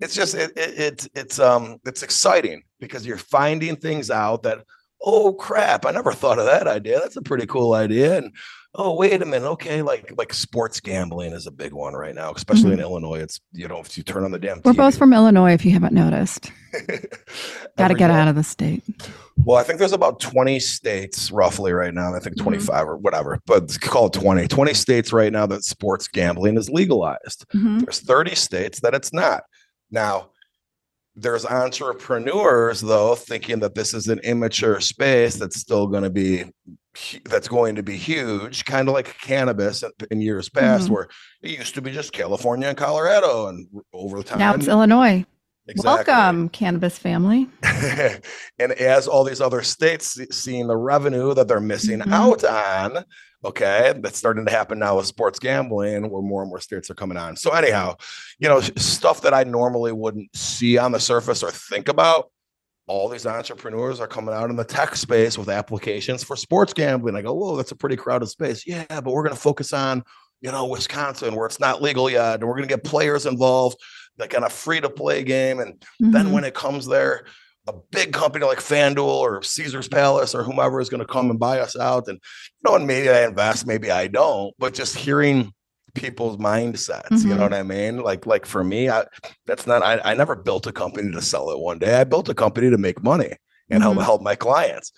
it's 0.00 0.14
just 0.14 0.34
it, 0.34 0.52
it, 0.56 0.78
it, 0.78 1.08
it's 1.14 1.38
um 1.38 1.78
it's 1.84 2.02
exciting 2.02 2.62
because 2.78 3.06
you're 3.06 3.16
finding 3.16 3.76
things 3.76 4.10
out 4.10 4.42
that 4.42 4.64
oh 5.02 5.32
crap 5.32 5.86
i 5.86 5.90
never 5.90 6.12
thought 6.12 6.38
of 6.38 6.46
that 6.46 6.66
idea 6.66 6.98
that's 7.00 7.16
a 7.16 7.22
pretty 7.22 7.46
cool 7.46 7.74
idea 7.74 8.18
and 8.18 8.34
oh 8.74 8.94
wait 8.94 9.20
a 9.20 9.26
minute 9.26 9.46
okay 9.46 9.82
like 9.82 10.12
like 10.16 10.32
sports 10.32 10.78
gambling 10.80 11.32
is 11.32 11.46
a 11.46 11.50
big 11.50 11.72
one 11.72 11.94
right 11.94 12.14
now 12.14 12.32
especially 12.32 12.70
mm-hmm. 12.70 12.74
in 12.74 12.80
illinois 12.80 13.18
it's 13.18 13.40
you 13.52 13.66
know 13.66 13.78
if 13.80 13.96
you 13.96 14.04
turn 14.04 14.24
on 14.24 14.30
the 14.30 14.38
damn 14.38 14.60
we're 14.64 14.72
TV, 14.72 14.76
both 14.76 14.96
from 14.96 15.12
illinois 15.12 15.52
if 15.52 15.64
you 15.64 15.72
haven't 15.72 15.94
noticed 15.94 16.52
got 17.76 17.88
to 17.88 17.94
get 17.94 18.08
day. 18.08 18.14
out 18.14 18.28
of 18.28 18.36
the 18.36 18.44
state 18.44 18.84
well 19.38 19.58
i 19.58 19.62
think 19.62 19.78
there's 19.78 19.92
about 19.92 20.20
20 20.20 20.60
states 20.60 21.32
roughly 21.32 21.72
right 21.72 21.94
now 21.94 22.14
i 22.14 22.20
think 22.20 22.36
mm-hmm. 22.36 22.44
25 22.44 22.74
mm-hmm. 22.74 22.90
or 22.90 22.96
whatever 22.96 23.40
but 23.46 23.80
call 23.80 24.06
it 24.06 24.12
20 24.12 24.46
20 24.46 24.74
states 24.74 25.12
right 25.12 25.32
now 25.32 25.46
that 25.46 25.64
sports 25.64 26.06
gambling 26.06 26.56
is 26.56 26.70
legalized 26.70 27.46
mm-hmm. 27.52 27.78
there's 27.80 28.00
30 28.00 28.34
states 28.36 28.80
that 28.80 28.94
it's 28.94 29.12
not 29.12 29.42
now, 29.90 30.30
there's 31.16 31.44
entrepreneurs 31.44 32.80
though 32.80 33.14
thinking 33.14 33.60
that 33.60 33.74
this 33.74 33.94
is 33.94 34.08
an 34.08 34.20
immature 34.20 34.80
space 34.80 35.36
that's 35.36 35.58
still 35.58 35.86
going 35.86 36.04
to 36.04 36.10
be 36.10 36.44
that's 37.24 37.48
going 37.48 37.74
to 37.76 37.82
be 37.82 37.96
huge 37.96 38.64
kind 38.64 38.88
of 38.88 38.94
like 38.94 39.16
cannabis 39.20 39.84
in 40.10 40.20
years 40.20 40.48
past 40.48 40.84
mm-hmm. 40.84 40.94
where 40.94 41.08
it 41.42 41.58
used 41.58 41.74
to 41.74 41.82
be 41.82 41.90
just 41.90 42.12
california 42.12 42.68
and 42.68 42.78
colorado 42.78 43.48
and 43.48 43.66
over 43.92 44.18
the 44.18 44.24
time 44.24 44.38
now 44.38 44.54
it's 44.54 44.66
illinois 44.66 45.24
exactly. 45.68 46.12
welcome 46.12 46.48
cannabis 46.48 46.98
family 46.98 47.48
and 48.58 48.72
as 48.72 49.06
all 49.06 49.22
these 49.22 49.40
other 49.40 49.62
states 49.62 50.18
seeing 50.30 50.66
the 50.66 50.76
revenue 50.76 51.34
that 51.34 51.46
they're 51.46 51.60
missing 51.60 52.00
mm-hmm. 52.00 52.12
out 52.12 52.44
on 52.44 53.04
Okay, 53.42 53.94
that's 53.96 54.18
starting 54.18 54.44
to 54.44 54.50
happen 54.50 54.78
now 54.78 54.98
with 54.98 55.06
sports 55.06 55.38
gambling, 55.38 56.10
where 56.10 56.20
more 56.20 56.42
and 56.42 56.50
more 56.50 56.60
states 56.60 56.90
are 56.90 56.94
coming 56.94 57.16
on. 57.16 57.36
So 57.36 57.50
anyhow, 57.52 57.96
you 58.38 58.48
know, 58.48 58.60
stuff 58.60 59.22
that 59.22 59.32
I 59.32 59.44
normally 59.44 59.92
wouldn't 59.92 60.36
see 60.36 60.76
on 60.76 60.92
the 60.92 61.00
surface 61.00 61.42
or 61.42 61.50
think 61.50 61.88
about. 61.88 62.30
All 62.86 63.08
these 63.08 63.24
entrepreneurs 63.24 64.00
are 64.00 64.06
coming 64.06 64.34
out 64.34 64.50
in 64.50 64.56
the 64.56 64.64
tech 64.64 64.96
space 64.96 65.38
with 65.38 65.48
applications 65.48 66.24
for 66.24 66.36
sports 66.36 66.74
gambling. 66.74 67.16
I 67.16 67.22
go, 67.22 67.32
whoa, 67.32 67.56
that's 67.56 67.70
a 67.70 67.76
pretty 67.76 67.96
crowded 67.96 68.26
space. 68.26 68.66
Yeah, 68.66 68.84
but 68.88 69.06
we're 69.06 69.22
going 69.22 69.34
to 69.34 69.40
focus 69.40 69.72
on, 69.72 70.02
you 70.40 70.50
know, 70.50 70.66
Wisconsin 70.66 71.34
where 71.34 71.46
it's 71.46 71.60
not 71.60 71.80
legal 71.80 72.10
yet, 72.10 72.40
and 72.40 72.48
we're 72.48 72.56
going 72.56 72.68
to 72.68 72.74
get 72.74 72.82
players 72.84 73.26
involved, 73.26 73.78
that 74.16 74.28
kind 74.28 74.44
of 74.44 74.52
free 74.52 74.80
to 74.80 74.90
play 74.90 75.22
game. 75.22 75.60
And 75.60 75.74
mm-hmm. 75.74 76.10
then 76.10 76.32
when 76.32 76.44
it 76.44 76.52
comes 76.52 76.84
there, 76.84 77.24
a 77.68 77.74
big 77.90 78.12
company 78.12 78.44
like 78.44 78.58
FanDuel 78.58 79.06
or 79.06 79.42
Caesar's 79.42 79.88
Palace 79.88 80.34
or 80.34 80.42
whomever 80.42 80.80
is 80.80 80.88
going 80.88 81.00
to 81.00 81.06
come 81.06 81.30
and 81.30 81.38
buy 81.38 81.60
us 81.60 81.76
out. 81.76 82.08
And 82.08 82.18
you 82.18 82.70
know, 82.70 82.76
and 82.76 82.86
maybe 82.86 83.08
I 83.08 83.26
invest, 83.26 83.66
maybe 83.66 83.90
I 83.90 84.06
don't, 84.06 84.54
but 84.58 84.74
just 84.74 84.96
hearing 84.96 85.52
people's 85.94 86.36
mindsets, 86.36 87.08
mm-hmm. 87.08 87.16
you 87.16 87.34
know 87.34 87.34
mm-hmm. 87.34 87.42
what 87.42 87.54
I 87.54 87.62
mean? 87.62 88.02
Like, 88.02 88.26
like 88.26 88.46
for 88.46 88.64
me, 88.64 88.88
I 88.88 89.04
that's 89.46 89.66
not 89.66 89.82
I, 89.82 90.00
I 90.04 90.14
never 90.14 90.36
built 90.36 90.66
a 90.66 90.72
company 90.72 91.12
to 91.12 91.22
sell 91.22 91.50
it 91.50 91.58
one 91.58 91.78
day. 91.78 92.00
I 92.00 92.04
built 92.04 92.28
a 92.28 92.34
company 92.34 92.70
to 92.70 92.78
make 92.78 93.02
money 93.02 93.34
and 93.68 93.82
mm-hmm. 93.82 93.94
help 93.94 94.04
help 94.04 94.22
my 94.22 94.36
clients. 94.36 94.92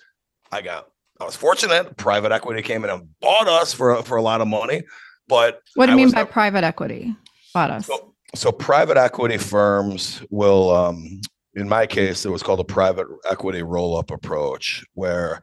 I 0.51 0.61
got 0.61 0.87
I 1.19 1.25
was 1.25 1.35
fortunate. 1.35 1.97
Private 1.97 2.31
equity 2.31 2.61
came 2.61 2.83
in 2.83 2.89
and 2.89 3.07
bought 3.19 3.47
us 3.47 3.73
for 3.73 4.01
for 4.03 4.17
a 4.17 4.21
lot 4.21 4.41
of 4.41 4.47
money. 4.47 4.83
But 5.27 5.61
what 5.75 5.85
do 5.85 5.93
you 5.93 5.97
mean 5.97 6.11
by 6.11 6.19
never, 6.19 6.31
private 6.31 6.63
equity? 6.63 7.15
Bought 7.53 7.71
us. 7.71 7.85
So, 7.87 8.13
so 8.35 8.51
private 8.51 8.97
equity 8.97 9.37
firms 9.37 10.21
will 10.29 10.75
um, 10.75 11.21
in 11.55 11.69
my 11.69 11.85
case, 11.85 12.25
it 12.25 12.31
was 12.31 12.43
called 12.43 12.59
a 12.59 12.65
private 12.65 13.07
equity 13.29 13.61
roll 13.61 13.97
up 13.97 14.11
approach, 14.11 14.83
where 14.93 15.41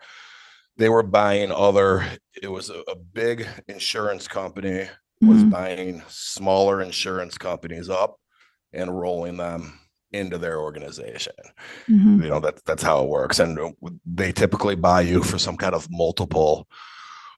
they 0.77 0.89
were 0.89 1.03
buying 1.03 1.53
other, 1.53 2.05
it 2.43 2.49
was 2.49 2.71
a, 2.71 2.81
a 2.89 2.97
big 2.97 3.47
insurance 3.69 4.27
company 4.27 4.89
was 5.23 5.39
mm-hmm. 5.41 5.51
buying 5.51 6.03
smaller 6.09 6.81
insurance 6.81 7.37
companies 7.37 7.91
up 7.91 8.19
and 8.73 8.99
rolling 8.99 9.37
them 9.37 9.79
into 10.13 10.39
their 10.39 10.59
organization. 10.61 11.35
Mm-hmm. 11.89 12.23
You 12.23 12.31
know, 12.31 12.41
that 12.41 12.65
that's 12.65 12.83
how 12.83 13.03
it 13.03 13.09
works. 13.09 13.39
And 13.39 13.59
they 14.07 14.33
typically 14.33 14.77
buy 14.77 15.03
you 15.03 15.23
for 15.23 15.39
some 15.39 15.57
kind 15.57 15.75
of 15.75 15.87
multiple 15.91 16.67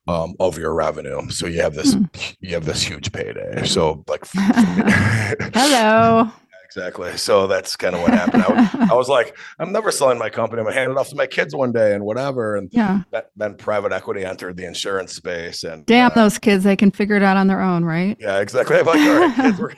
um, 0.08 0.34
of 0.40 0.58
your 0.58 0.74
revenue. 0.74 1.28
So 1.30 1.46
you 1.46 1.60
have 1.60 1.74
this 1.74 1.94
mm. 1.94 2.36
you 2.40 2.54
have 2.54 2.64
this 2.64 2.82
huge 2.82 3.12
payday. 3.12 3.64
So 3.66 4.04
like 4.08 4.24
Hello. 4.34 6.30
Exactly. 6.76 7.16
So 7.16 7.46
that's 7.46 7.76
kind 7.76 7.94
of 7.94 8.02
what 8.02 8.12
happened. 8.12 8.44
I, 8.46 8.88
I, 8.90 8.94
was 8.94 9.08
like, 9.08 9.36
I'm 9.58 9.72
never 9.72 9.90
selling 9.90 10.18
my 10.18 10.30
company. 10.30 10.60
I'm 10.60 10.66
gonna 10.66 10.76
hand 10.76 10.90
it 10.90 10.98
off 10.98 11.08
to 11.10 11.16
my 11.16 11.26
kids 11.26 11.54
one 11.54 11.72
day 11.72 11.94
and 11.94 12.04
whatever. 12.04 12.56
And 12.56 12.68
yeah, 12.72 13.02
that, 13.10 13.30
then 13.36 13.56
private 13.56 13.92
equity 13.92 14.24
entered 14.24 14.56
the 14.56 14.64
insurance 14.64 15.14
space. 15.14 15.64
And 15.64 15.86
damn 15.86 16.10
uh, 16.10 16.14
those 16.14 16.38
kids, 16.38 16.64
they 16.64 16.76
can 16.76 16.90
figure 16.90 17.16
it 17.16 17.22
out 17.22 17.36
on 17.36 17.46
their 17.46 17.60
own, 17.60 17.84
right? 17.84 18.16
Yeah, 18.18 18.40
exactly. 18.40 18.78
I'm 18.78 18.86
like, 18.86 19.00
all 19.00 19.20
right, 19.20 19.34
kids, 19.34 19.58
we're 19.58 19.72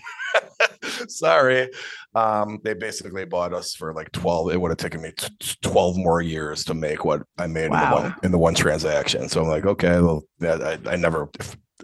sorry. 1.09 1.71
Um, 2.15 2.61
they 2.63 2.75
basically 2.75 3.25
bought 3.25 3.53
us 3.53 3.75
for 3.75 3.93
like 3.93 4.13
12. 4.13 4.53
It 4.53 4.61
would 4.61 4.71
have 4.71 4.79
taken 4.79 5.03
me 5.03 5.13
t- 5.17 5.57
12 5.63 5.97
more 5.97 6.23
years 6.23 6.65
to 6.65 6.75
make 6.75 7.05
what 7.05 7.23
I 7.39 7.47
made 7.47 7.71
wow. 7.71 7.83
in, 7.83 7.91
the 7.91 8.03
one, 8.03 8.15
in 8.25 8.33
the 8.33 8.39
one 8.39 8.55
transaction. 8.55 9.29
So 9.29 9.43
I'm 9.43 9.49
like, 9.49 9.67
okay, 9.67 10.01
well, 10.01 10.23
I, 10.43 10.79
I 10.87 10.97
never 10.97 11.29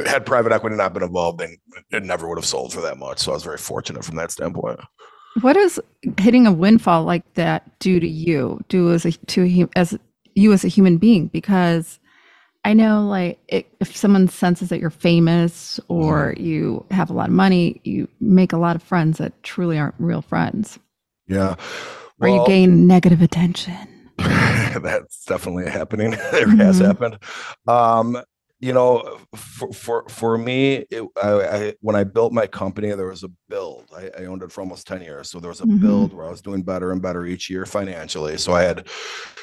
had 0.06 0.26
private 0.26 0.52
equity 0.52 0.76
not 0.76 0.92
been 0.94 1.02
involved, 1.02 1.40
then 1.40 1.56
it 1.90 2.04
never 2.04 2.28
would 2.28 2.38
have 2.38 2.46
sold 2.46 2.72
for 2.72 2.80
that 2.80 2.98
much. 2.98 3.18
So 3.18 3.32
I 3.32 3.34
was 3.34 3.44
very 3.44 3.58
fortunate 3.58 4.04
from 4.04 4.16
that 4.16 4.30
standpoint. 4.30 4.80
What 5.42 5.54
does 5.54 5.78
hitting 6.18 6.46
a 6.46 6.52
windfall 6.52 7.04
like 7.04 7.34
that 7.34 7.78
do 7.78 8.00
to 8.00 8.08
you? 8.08 8.60
Do 8.68 8.92
as 8.92 9.04
a 9.04 9.12
to 9.12 9.68
as 9.76 9.96
you 10.34 10.52
as 10.52 10.64
a 10.64 10.68
human 10.68 10.98
being? 10.98 11.28
Because 11.28 12.00
I 12.64 12.74
know, 12.74 13.06
like, 13.06 13.38
it, 13.48 13.66
if 13.80 13.96
someone 13.96 14.28
senses 14.28 14.68
that 14.68 14.80
you're 14.80 14.90
famous 14.90 15.80
or 15.88 16.34
mm. 16.34 16.40
you 16.40 16.86
have 16.90 17.08
a 17.08 17.14
lot 17.14 17.28
of 17.28 17.34
money, 17.34 17.80
you 17.84 18.06
make 18.20 18.52
a 18.52 18.58
lot 18.58 18.76
of 18.76 18.82
friends 18.82 19.18
that 19.18 19.42
truly 19.42 19.78
aren't 19.78 19.94
real 19.98 20.20
friends. 20.20 20.78
Yeah. 21.26 21.54
Well, 22.18 22.32
or 22.32 22.36
you 22.36 22.46
gain 22.46 22.86
negative 22.86 23.22
attention. 23.22 23.74
that's 24.18 25.24
definitely 25.24 25.70
happening. 25.70 26.12
it 26.12 26.18
mm-hmm. 26.18 26.58
has 26.58 26.78
happened. 26.78 27.18
Um, 27.66 28.20
you 28.60 28.74
know, 28.74 29.18
for 29.34 29.72
for 29.72 30.08
for 30.08 30.36
me, 30.36 30.84
it, 30.90 31.02
I, 31.20 31.30
I, 31.30 31.74
when 31.80 31.96
I 31.96 32.04
built 32.04 32.32
my 32.32 32.46
company, 32.46 32.90
there 32.90 33.06
was 33.06 33.24
a 33.24 33.30
build. 33.48 33.86
I, 33.96 34.10
I, 34.20 34.26
owned 34.26 34.42
it 34.42 34.52
for 34.52 34.60
almost 34.60 34.86
ten 34.86 35.00
years, 35.00 35.30
so 35.30 35.40
there 35.40 35.48
was 35.48 35.62
a 35.62 35.64
mm-hmm. 35.64 35.78
build 35.78 36.12
where 36.12 36.26
I 36.26 36.30
was 36.30 36.42
doing 36.42 36.62
better 36.62 36.92
and 36.92 37.00
better 37.00 37.24
each 37.24 37.48
year 37.48 37.64
financially. 37.64 38.36
So 38.36 38.52
I 38.52 38.62
had 38.62 38.86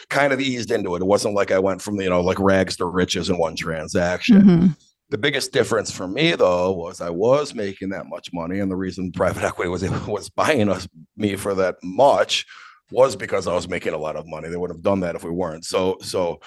kind 0.10 0.34
of 0.34 0.40
eased 0.40 0.70
into 0.70 0.96
it. 0.96 1.02
It 1.02 1.08
wasn't 1.08 1.34
like 1.34 1.50
I 1.52 1.58
went 1.58 1.82
from 1.82 2.00
you 2.00 2.12
know 2.12 2.22
like 2.22 2.40
rags 2.40 2.78
to 2.78 2.86
riches 2.86 3.32
in 3.32 3.40
one 3.40 3.56
transaction. 3.56 4.42
Mm-hmm. 4.42 4.68
The 5.10 5.18
biggest 5.18 5.52
difference 5.52 5.92
for 5.92 6.08
me 6.08 6.36
though 6.36 6.72
was 6.72 7.02
I 7.02 7.10
was 7.10 7.56
making 7.56 7.90
that 7.90 8.06
much 8.06 8.30
money, 8.34 8.60
and 8.60 8.70
the 8.70 8.76
reason 8.76 9.12
private 9.12 9.44
equity 9.44 9.70
was 9.70 9.82
was 10.08 10.30
buying 10.30 10.70
us 10.70 10.88
me 11.16 11.36
for 11.38 11.56
that 11.56 11.78
much 11.82 12.46
was 12.92 13.16
because 13.16 13.48
I 13.48 13.56
was 13.56 13.68
making 13.68 13.94
a 13.94 13.98
lot 13.98 14.16
of 14.16 14.28
money. 14.28 14.48
They 14.48 14.58
would 14.58 14.70
have 14.70 14.84
done 14.84 15.00
that 15.00 15.16
if 15.16 15.24
we 15.24 15.32
weren't. 15.32 15.66
So 15.66 15.98
so 16.02 16.40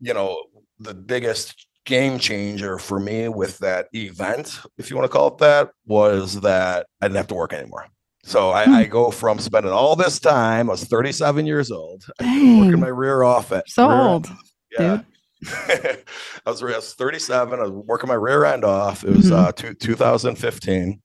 you 0.00 0.14
know 0.14 0.42
the 0.80 0.92
biggest 0.92 1.66
game 1.86 2.18
changer 2.18 2.78
for 2.78 3.00
me 3.00 3.28
with 3.28 3.58
that 3.58 3.86
event, 3.94 4.60
if 4.76 4.90
you 4.90 4.96
want 4.96 5.10
to 5.10 5.16
call 5.16 5.28
it 5.28 5.38
that, 5.38 5.70
was 5.86 6.40
that 6.42 6.86
I 7.00 7.06
didn't 7.06 7.16
have 7.16 7.28
to 7.28 7.34
work 7.34 7.52
anymore. 7.52 7.86
So 8.24 8.50
I, 8.50 8.62
I, 8.62 8.84
hmm. 8.84 8.90
go 8.90 9.10
from 9.12 9.38
spending 9.38 9.70
all 9.70 9.94
this 9.94 10.18
time. 10.18 10.68
I 10.68 10.72
was 10.72 10.84
37 10.84 11.46
years 11.46 11.70
old, 11.70 12.04
working 12.20 12.80
my 12.80 12.88
rear 12.88 13.22
off 13.22 13.52
at 13.52 13.68
so 13.70 13.88
rear 13.88 13.98
old, 13.98 14.28
yeah. 14.76 15.02
I 15.46 16.02
was, 16.46 16.62
I 16.62 16.66
was 16.66 16.94
37. 16.94 17.58
I 17.58 17.62
was 17.62 17.70
working 17.70 18.08
my 18.08 18.14
rear 18.14 18.44
end 18.44 18.64
off. 18.64 19.04
It 19.04 19.10
was 19.10 19.26
mm-hmm. 19.26 19.46
uh, 19.46 19.52
two, 19.52 19.74
2015, 19.74 21.00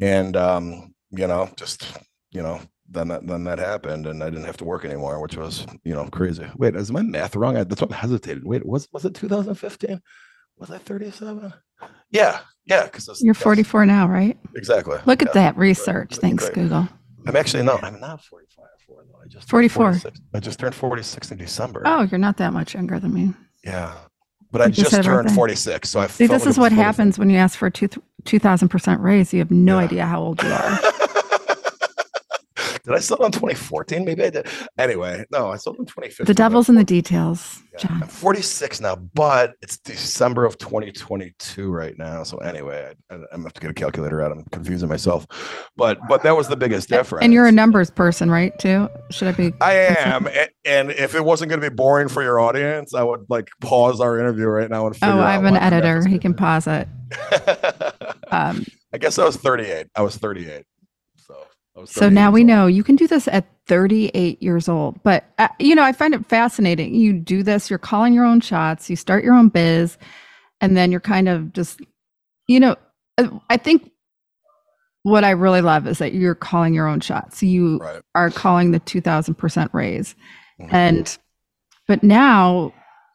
and 0.00 0.36
um, 0.36 0.94
you 1.10 1.26
know, 1.26 1.50
just 1.56 1.98
you 2.30 2.42
know, 2.42 2.60
then 2.90 3.08
that 3.08 3.26
then 3.26 3.44
that 3.44 3.58
happened, 3.58 4.06
and 4.06 4.22
I 4.22 4.30
didn't 4.30 4.44
have 4.44 4.56
to 4.58 4.64
work 4.64 4.84
anymore, 4.84 5.20
which 5.20 5.36
was 5.36 5.66
you 5.84 5.94
know 5.94 6.06
crazy. 6.06 6.46
Wait, 6.56 6.74
is 6.74 6.90
my 6.90 7.02
math 7.02 7.36
wrong? 7.36 7.56
I, 7.56 7.64
that's 7.64 7.80
what 7.80 7.92
I 7.92 7.96
hesitated. 7.96 8.44
Wait, 8.44 8.66
was 8.66 8.88
was 8.92 9.04
it 9.04 9.14
2015? 9.14 10.00
Was 10.58 10.70
I 10.70 10.78
37? 10.78 11.52
Yeah, 12.10 12.40
yeah. 12.66 12.84
Because 12.84 13.22
you're 13.22 13.32
44 13.32 13.86
now, 13.86 14.06
right? 14.06 14.38
Exactly. 14.54 14.98
Look 15.06 15.22
yeah. 15.22 15.28
at 15.28 15.34
that 15.34 15.56
research. 15.56 16.16
Thanks, 16.16 16.50
Google. 16.50 16.86
I'm 17.26 17.36
actually 17.36 17.62
no, 17.62 17.78
I'm 17.82 17.98
not 18.00 18.22
45. 18.24 18.64
I 19.22 19.28
just 19.28 19.48
44. 19.48 20.00
I 20.34 20.40
just 20.40 20.58
turned 20.58 20.74
46 20.74 21.30
in 21.30 21.38
December. 21.38 21.82
Oh, 21.84 22.02
you're 22.02 22.18
not 22.18 22.38
that 22.38 22.52
much 22.52 22.74
younger 22.74 22.98
than 22.98 23.12
me. 23.14 23.34
Yeah, 23.64 23.94
but 24.50 24.62
I, 24.62 24.68
just, 24.68 24.90
just 24.90 25.02
turned 25.04 25.30
46, 25.30 25.88
so 25.88 26.00
I 26.00 26.06
see. 26.06 26.26
This 26.26 26.42
like 26.42 26.50
is 26.50 26.58
what 26.58 26.72
happens 26.72 27.18
when 27.18 27.30
you 27.30 27.36
ask 27.36 27.58
for 27.58 27.66
a 27.66 27.70
2,000 27.70 28.68
percent 28.68 29.00
raise. 29.00 29.32
You 29.32 29.38
have 29.40 29.50
no 29.50 29.78
yeah. 29.78 29.84
idea 29.84 30.06
how 30.06 30.20
old 30.20 30.42
you 30.42 30.48
are. 30.50 30.78
Did 32.84 32.94
I 32.94 32.98
sell 32.98 33.18
it 33.22 33.26
in 33.26 33.32
2014? 33.32 34.04
Maybe 34.04 34.24
I 34.24 34.30
did. 34.30 34.46
Anyway, 34.78 35.24
no, 35.30 35.50
I 35.50 35.56
sold 35.56 35.76
it 35.76 35.80
in 35.80 35.86
2015. 35.86 36.26
The 36.26 36.34
devil's 36.34 36.68
in 36.68 36.74
the 36.74 36.84
details. 36.84 37.62
Yeah, 37.72 37.78
John. 37.80 38.02
I'm 38.02 38.08
46 38.08 38.80
now, 38.80 38.96
but 38.96 39.54
it's 39.62 39.78
December 39.78 40.44
of 40.44 40.58
2022 40.58 41.70
right 41.70 41.96
now. 41.98 42.22
So 42.22 42.38
anyway, 42.38 42.94
I, 43.10 43.14
am 43.14 43.20
gonna 43.30 43.42
have 43.44 43.52
to 43.54 43.60
get 43.60 43.70
a 43.70 43.74
calculator 43.74 44.22
out. 44.22 44.32
I'm 44.32 44.44
confusing 44.46 44.88
myself, 44.88 45.26
but 45.76 45.98
but 46.08 46.22
that 46.22 46.36
was 46.36 46.48
the 46.48 46.56
biggest 46.56 46.88
difference. 46.88 47.24
And 47.24 47.32
you're 47.32 47.46
a 47.46 47.52
numbers 47.52 47.90
person, 47.90 48.30
right? 48.30 48.58
Too? 48.58 48.88
Should 49.10 49.28
I 49.28 49.32
be? 49.32 49.52
I 49.60 49.72
am. 49.74 50.28
and 50.64 50.90
if 50.90 51.14
it 51.14 51.24
wasn't 51.24 51.50
going 51.50 51.60
to 51.60 51.70
be 51.70 51.74
boring 51.74 52.08
for 52.08 52.22
your 52.22 52.40
audience, 52.40 52.94
I 52.94 53.02
would 53.02 53.26
like 53.28 53.50
pause 53.60 54.00
our 54.00 54.18
interview 54.18 54.46
right 54.46 54.70
now 54.70 54.86
and. 54.86 54.96
Figure 54.96 55.08
out. 55.08 55.18
oh, 55.18 55.22
I 55.22 55.32
have 55.32 55.44
an 55.44 55.56
editor. 55.56 56.06
He 56.06 56.18
can 56.18 56.34
pause 56.34 56.66
it. 56.66 56.88
um, 58.30 58.64
I 58.92 58.98
guess 58.98 59.18
I 59.18 59.24
was 59.24 59.36
38. 59.36 59.86
I 59.94 60.02
was 60.02 60.16
38. 60.16 60.64
So 61.84 62.08
now 62.08 62.30
we 62.30 62.40
old. 62.40 62.48
know 62.48 62.66
you 62.66 62.82
can 62.82 62.96
do 62.96 63.06
this 63.06 63.28
at 63.28 63.46
38 63.66 64.42
years 64.42 64.68
old. 64.68 65.00
But, 65.04 65.24
uh, 65.38 65.46
you 65.60 65.76
know, 65.76 65.84
I 65.84 65.92
find 65.92 66.12
it 66.12 66.26
fascinating. 66.26 66.94
You 66.94 67.12
do 67.12 67.44
this, 67.44 67.70
you're 67.70 67.78
calling 67.78 68.12
your 68.12 68.24
own 68.24 68.40
shots, 68.40 68.90
you 68.90 68.96
start 68.96 69.22
your 69.22 69.34
own 69.34 69.48
biz, 69.48 69.96
and 70.60 70.76
then 70.76 70.90
you're 70.90 71.00
kind 71.00 71.28
of 71.28 71.52
just, 71.52 71.80
you 72.48 72.58
know, 72.58 72.74
uh, 73.16 73.28
I 73.48 73.56
think 73.56 73.92
what 75.04 75.22
I 75.22 75.30
really 75.30 75.62
love 75.62 75.86
is 75.86 75.98
that 75.98 76.12
you're 76.12 76.34
calling 76.34 76.74
your 76.74 76.88
own 76.88 76.98
shots. 76.98 77.42
You 77.44 77.78
right. 77.78 78.02
are 78.16 78.30
calling 78.30 78.72
the 78.72 78.80
2000% 78.80 79.72
raise. 79.72 80.16
Mm-hmm. 80.60 80.74
And, 80.74 81.18
but 81.86 82.02
now 82.02 82.74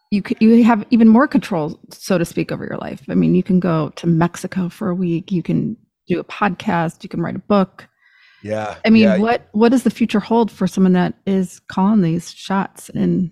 you 0.09 0.21
can, 0.21 0.37
you 0.39 0.63
have 0.63 0.85
even 0.89 1.09
more 1.09 1.27
control, 1.27 1.77
so 1.91 2.17
to 2.17 2.23
speak, 2.23 2.51
over 2.51 2.65
your 2.65 2.77
life. 2.77 3.03
I 3.09 3.15
mean, 3.15 3.35
you 3.35 3.43
can 3.43 3.59
go 3.59 3.89
to 3.97 4.07
Mexico 4.07 4.69
for 4.69 4.89
a 4.89 4.95
week, 4.95 5.33
you 5.33 5.43
can 5.43 5.75
do 6.07 6.19
a 6.19 6.23
podcast, 6.23 7.03
you 7.03 7.09
can 7.09 7.21
write 7.21 7.35
a 7.35 7.39
book 7.39 7.89
yeah. 8.45 8.75
I 8.85 8.91
mean, 8.91 9.03
yeah. 9.03 9.17
what 9.17 9.49
what 9.53 9.69
does 9.69 9.81
the 9.83 9.89
future 9.89 10.19
hold 10.19 10.51
for 10.51 10.67
someone 10.67 10.93
that 10.93 11.15
is 11.25 11.59
calling 11.67 12.01
these 12.01 12.31
shots 12.31 12.89
and 12.89 13.31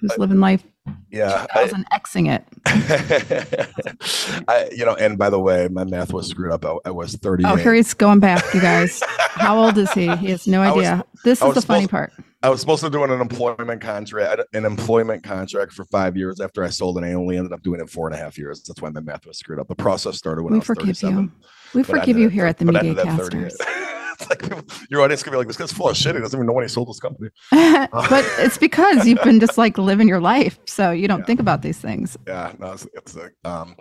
who's 0.00 0.10
uh, 0.10 0.16
living 0.18 0.40
life? 0.40 0.64
Yeah, 1.10 1.46
I 1.54 1.66
Xing 1.68 2.28
it. 2.28 2.44
I, 4.48 4.68
you 4.72 4.84
know, 4.84 4.94
and 4.94 5.16
by 5.16 5.30
the 5.30 5.38
way, 5.38 5.68
my 5.68 5.84
math 5.84 6.12
was 6.12 6.28
screwed 6.28 6.52
up. 6.52 6.64
I, 6.64 6.76
I 6.86 6.90
was 6.90 7.14
30. 7.16 7.44
Oh, 7.44 7.56
here 7.56 7.74
he's 7.74 7.94
going 7.94 8.20
back, 8.20 8.42
you 8.52 8.60
guys. 8.60 9.02
How 9.30 9.58
old 9.58 9.78
is 9.78 9.92
he? 9.92 10.14
He 10.16 10.30
has 10.30 10.46
no 10.46 10.62
idea. 10.74 11.04
Was, 11.12 11.22
this 11.22 11.42
is 11.42 11.54
the 11.54 11.62
funny 11.62 11.86
part. 11.86 12.12
I 12.42 12.48
was 12.48 12.60
supposed 12.60 12.82
to 12.84 12.90
do 12.90 13.02
an 13.02 13.10
employment 13.10 13.80
contract, 13.80 14.42
an 14.52 14.64
employment 14.64 15.24
contract 15.24 15.72
for 15.72 15.84
five 15.86 16.16
years 16.16 16.40
after 16.40 16.62
I 16.62 16.68
sold, 16.68 16.96
and 16.96 17.06
I 17.06 17.12
only 17.12 17.36
ended 17.36 17.52
up 17.52 17.62
doing 17.62 17.80
it 17.80 17.88
four 17.88 18.06
and 18.06 18.14
a 18.14 18.18
half 18.18 18.38
years. 18.38 18.62
That's 18.62 18.80
why 18.82 18.90
my 18.90 19.00
math 19.00 19.26
was 19.26 19.38
screwed 19.38 19.58
up. 19.58 19.68
The 19.68 19.74
process 19.74 20.16
started 20.16 20.42
when 20.42 20.52
we 20.52 20.56
I 20.56 20.60
was 20.60 20.66
forgive 20.66 20.98
37. 20.98 21.22
You. 21.22 21.32
We 21.74 21.82
forgive 21.82 22.18
you 22.18 22.28
here 22.28 22.46
at 22.46 22.58
the 22.58 22.64
Media 22.66 22.94
Casters. 22.94 23.56
like 24.30 24.42
people, 24.42 24.64
your 24.90 25.02
audience 25.02 25.22
could 25.22 25.30
be 25.30 25.36
like, 25.36 25.46
this 25.46 25.56
guy's 25.56 25.72
full 25.72 25.88
of 25.88 25.96
shit. 25.96 26.14
He 26.14 26.20
doesn't 26.20 26.36
even 26.36 26.46
know 26.46 26.52
when 26.52 26.64
he 26.64 26.68
sold 26.68 26.88
this 26.88 27.00
company. 27.00 27.30
but 27.50 28.24
it's 28.38 28.58
because 28.58 29.06
you've 29.06 29.22
been 29.22 29.40
just 29.40 29.58
like 29.58 29.78
living 29.78 30.08
your 30.08 30.20
life, 30.20 30.58
so 30.66 30.90
you 30.90 31.08
don't 31.08 31.20
yeah. 31.20 31.26
think 31.26 31.40
about 31.40 31.62
these 31.62 31.78
things. 31.78 32.16
Yeah, 32.26 32.52
no, 32.58 32.72
it's, 32.72 32.86
it's 32.94 33.16
um, 33.44 33.76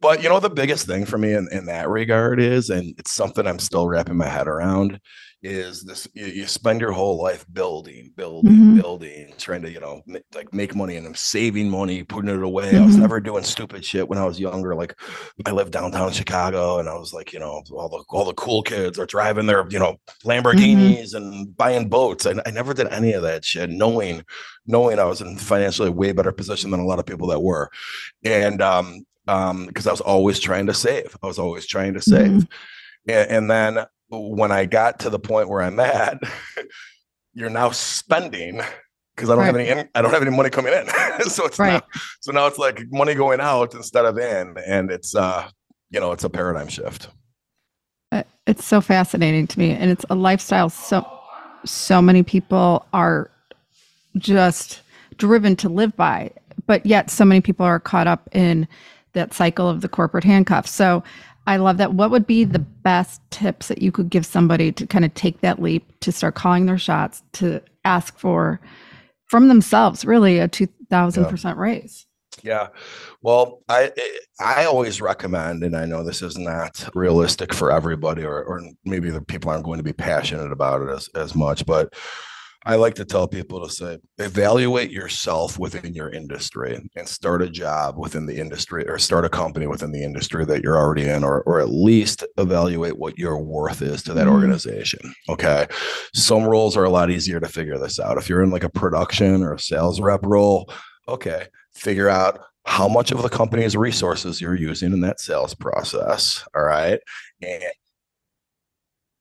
but 0.00 0.22
you 0.22 0.28
know 0.28 0.40
the 0.40 0.50
biggest 0.50 0.86
thing 0.86 1.04
for 1.04 1.18
me 1.18 1.32
in, 1.34 1.48
in 1.52 1.66
that 1.66 1.88
regard 1.88 2.40
is, 2.40 2.70
and 2.70 2.94
it's 2.98 3.12
something 3.12 3.46
I'm 3.46 3.58
still 3.58 3.88
wrapping 3.88 4.16
my 4.16 4.28
head 4.28 4.48
around, 4.48 5.00
is 5.44 5.82
this 5.84 6.08
you, 6.14 6.24
you, 6.24 6.46
spend 6.46 6.80
your 6.80 6.90
whole 6.90 7.22
life 7.22 7.44
building 7.52 8.10
building 8.16 8.50
mm-hmm. 8.50 8.80
building 8.80 9.30
trying 9.36 9.60
to 9.60 9.70
you 9.70 9.78
know 9.78 10.00
make, 10.06 10.22
like 10.34 10.52
make 10.54 10.74
money 10.74 10.96
and 10.96 11.06
i'm 11.06 11.14
saving 11.14 11.68
money 11.68 12.02
putting 12.02 12.30
it 12.30 12.42
away 12.42 12.72
mm-hmm. 12.72 12.82
i 12.82 12.86
was 12.86 12.94
mm-hmm. 12.94 13.02
never 13.02 13.20
doing 13.20 13.44
stupid 13.44 13.84
shit 13.84 14.08
when 14.08 14.18
i 14.18 14.24
was 14.24 14.40
younger 14.40 14.74
like 14.74 14.98
i 15.44 15.50
lived 15.50 15.70
downtown 15.70 16.10
chicago 16.10 16.78
and 16.78 16.88
i 16.88 16.94
was 16.94 17.12
like 17.12 17.34
you 17.34 17.38
know 17.38 17.62
all 17.72 17.90
the 17.90 18.02
all 18.08 18.24
the 18.24 18.32
cool 18.34 18.62
kids 18.62 18.98
are 18.98 19.04
driving 19.04 19.44
their 19.44 19.68
you 19.68 19.78
know 19.78 19.96
lamborghinis 20.24 21.14
mm-hmm. 21.14 21.16
and 21.16 21.56
buying 21.56 21.90
boats 21.90 22.24
and 22.24 22.40
I 22.46 22.50
never 22.50 22.72
did 22.72 22.86
any 22.88 23.12
of 23.12 23.22
that 23.22 23.44
shit 23.44 23.68
knowing 23.68 24.24
knowing 24.66 24.98
i 24.98 25.04
was 25.04 25.20
in 25.20 25.36
financially 25.36 25.90
way 25.90 26.12
better 26.12 26.32
position 26.32 26.70
than 26.70 26.80
a 26.80 26.86
lot 26.86 26.98
of 26.98 27.06
people 27.06 27.28
that 27.28 27.40
were 27.40 27.68
and 28.24 28.62
um 28.62 29.04
um 29.28 29.66
because 29.66 29.86
i 29.86 29.90
was 29.90 30.00
always 30.00 30.40
trying 30.40 30.66
to 30.66 30.74
save 30.74 31.14
i 31.22 31.26
was 31.26 31.38
always 31.38 31.66
trying 31.66 31.92
to 31.92 32.00
save 32.00 32.30
mm-hmm. 32.30 33.10
and, 33.10 33.30
and 33.30 33.50
then 33.50 33.86
when 34.10 34.52
I 34.52 34.66
got 34.66 35.00
to 35.00 35.10
the 35.10 35.18
point 35.18 35.48
where 35.48 35.62
I'm 35.62 35.80
at, 35.80 36.18
you're 37.34 37.50
now 37.50 37.70
spending 37.70 38.60
because 39.14 39.30
I 39.30 39.34
don't 39.34 39.40
right. 39.40 39.46
have 39.46 39.78
any 39.78 39.88
I 39.94 40.02
don't 40.02 40.12
have 40.12 40.22
any 40.22 40.34
money 40.34 40.50
coming 40.50 40.72
in. 40.72 40.86
so 41.28 41.46
it's 41.46 41.58
right. 41.58 41.74
now, 41.74 41.82
so 42.20 42.32
now 42.32 42.46
it's 42.46 42.58
like 42.58 42.80
money 42.90 43.14
going 43.14 43.40
out 43.40 43.74
instead 43.74 44.04
of 44.04 44.18
in, 44.18 44.56
and 44.66 44.90
it's 44.90 45.14
uh 45.14 45.48
you 45.90 46.00
know 46.00 46.12
it's 46.12 46.24
a 46.24 46.30
paradigm 46.30 46.68
shift. 46.68 47.08
Uh, 48.12 48.22
it's 48.46 48.64
so 48.64 48.80
fascinating 48.80 49.46
to 49.48 49.58
me, 49.58 49.70
and 49.70 49.90
it's 49.90 50.04
a 50.10 50.14
lifestyle. 50.14 50.68
So 50.68 51.06
so 51.64 52.02
many 52.02 52.22
people 52.22 52.86
are 52.92 53.30
just 54.16 54.82
driven 55.16 55.56
to 55.56 55.68
live 55.68 55.96
by, 55.96 56.30
but 56.66 56.84
yet 56.84 57.10
so 57.10 57.24
many 57.24 57.40
people 57.40 57.64
are 57.64 57.80
caught 57.80 58.06
up 58.06 58.28
in 58.32 58.68
that 59.12 59.32
cycle 59.32 59.68
of 59.68 59.80
the 59.80 59.88
corporate 59.88 60.24
handcuffs. 60.24 60.70
So 60.70 61.02
I 61.46 61.56
love 61.56 61.76
that. 61.78 61.94
What 61.94 62.10
would 62.10 62.26
be 62.26 62.44
the 62.44 62.58
best 62.58 63.20
tips 63.30 63.68
that 63.68 63.82
you 63.82 63.92
could 63.92 64.08
give 64.08 64.24
somebody 64.24 64.72
to 64.72 64.86
kind 64.86 65.04
of 65.04 65.12
take 65.14 65.40
that 65.42 65.60
leap 65.60 66.00
to 66.00 66.12
start 66.12 66.34
calling 66.34 66.66
their 66.66 66.78
shots 66.78 67.22
to 67.34 67.60
ask 67.84 68.18
for 68.18 68.60
from 69.26 69.48
themselves 69.48 70.04
really 70.04 70.38
a 70.38 70.48
2000% 70.48 71.44
yeah. 71.44 71.54
raise? 71.56 72.06
Yeah. 72.42 72.68
Well, 73.22 73.62
I 73.68 73.92
I 74.40 74.64
always 74.64 75.00
recommend, 75.00 75.62
and 75.62 75.76
I 75.76 75.84
know 75.86 76.02
this 76.02 76.20
is 76.20 76.36
not 76.36 76.88
realistic 76.94 77.54
for 77.54 77.70
everybody, 77.70 78.24
or, 78.24 78.42
or 78.42 78.62
maybe 78.84 79.10
the 79.10 79.22
people 79.22 79.50
aren't 79.50 79.64
going 79.64 79.78
to 79.78 79.84
be 79.84 79.92
passionate 79.92 80.50
about 80.50 80.82
it 80.82 80.90
as, 80.90 81.08
as 81.14 81.34
much, 81.34 81.64
but 81.64 81.94
I 82.66 82.76
like 82.76 82.94
to 82.94 83.04
tell 83.04 83.28
people 83.28 83.62
to 83.62 83.72
say, 83.72 83.98
evaluate 84.18 84.90
yourself 84.90 85.58
within 85.58 85.92
your 85.92 86.10
industry 86.10 86.80
and 86.96 87.08
start 87.08 87.42
a 87.42 87.50
job 87.50 87.98
within 87.98 88.26
the 88.26 88.38
industry 88.38 88.88
or 88.88 88.98
start 88.98 89.24
a 89.24 89.28
company 89.28 89.66
within 89.66 89.92
the 89.92 90.02
industry 90.02 90.44
that 90.46 90.62
you're 90.62 90.78
already 90.78 91.08
in, 91.08 91.24
or, 91.24 91.42
or 91.42 91.60
at 91.60 91.68
least 91.68 92.24
evaluate 92.38 92.98
what 92.98 93.18
your 93.18 93.38
worth 93.38 93.82
is 93.82 94.02
to 94.04 94.14
that 94.14 94.26
mm-hmm. 94.26 94.34
organization. 94.34 95.14
Okay. 95.28 95.66
Some 96.14 96.44
roles 96.44 96.76
are 96.76 96.84
a 96.84 96.90
lot 96.90 97.10
easier 97.10 97.38
to 97.40 97.48
figure 97.48 97.78
this 97.78 98.00
out. 98.00 98.16
If 98.16 98.28
you're 98.28 98.42
in 98.42 98.50
like 98.50 98.64
a 98.64 98.70
production 98.70 99.42
or 99.42 99.54
a 99.54 99.58
sales 99.58 100.00
rep 100.00 100.20
role, 100.24 100.72
okay, 101.06 101.48
figure 101.74 102.08
out 102.08 102.40
how 102.66 102.88
much 102.88 103.12
of 103.12 103.22
the 103.22 103.28
company's 103.28 103.76
resources 103.76 104.40
you're 104.40 104.54
using 104.54 104.92
in 104.92 105.00
that 105.02 105.20
sales 105.20 105.54
process. 105.54 106.42
All 106.54 106.62
right. 106.62 106.98
And 107.42 107.62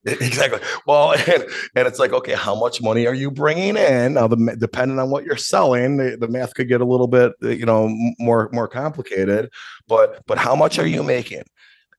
Exactly. 0.24 0.60
Well, 0.86 1.13
and, 1.28 1.46
and 1.76 1.88
it's 1.88 2.00
like, 2.00 2.12
okay, 2.12 2.34
how 2.34 2.56
much 2.56 2.82
money 2.82 3.08
are 3.08 3.13
you 3.13 3.32
bringing 3.32 3.78
in? 3.78 4.16
Now, 4.16 4.28
the 4.28 4.56
depending 4.60 5.00
on 5.00 5.10
what 5.10 5.24
you're 5.24 5.38
selling, 5.38 5.98
the, 5.98 6.18
the 6.18 6.28
math 6.28 6.54
could 6.54 6.68
get 6.68 6.82
a 6.82 6.86
little 6.86 7.08
bit, 7.08 7.32
you 7.42 7.66
know, 7.66 7.88
more 8.20 8.50
more 8.52 8.68
complicated. 8.68 9.50
But 9.88 10.22
but 10.28 10.38
how 10.38 10.56
much 10.56 10.78
are 10.78 10.88
you 10.88 11.04
making? 11.04 11.44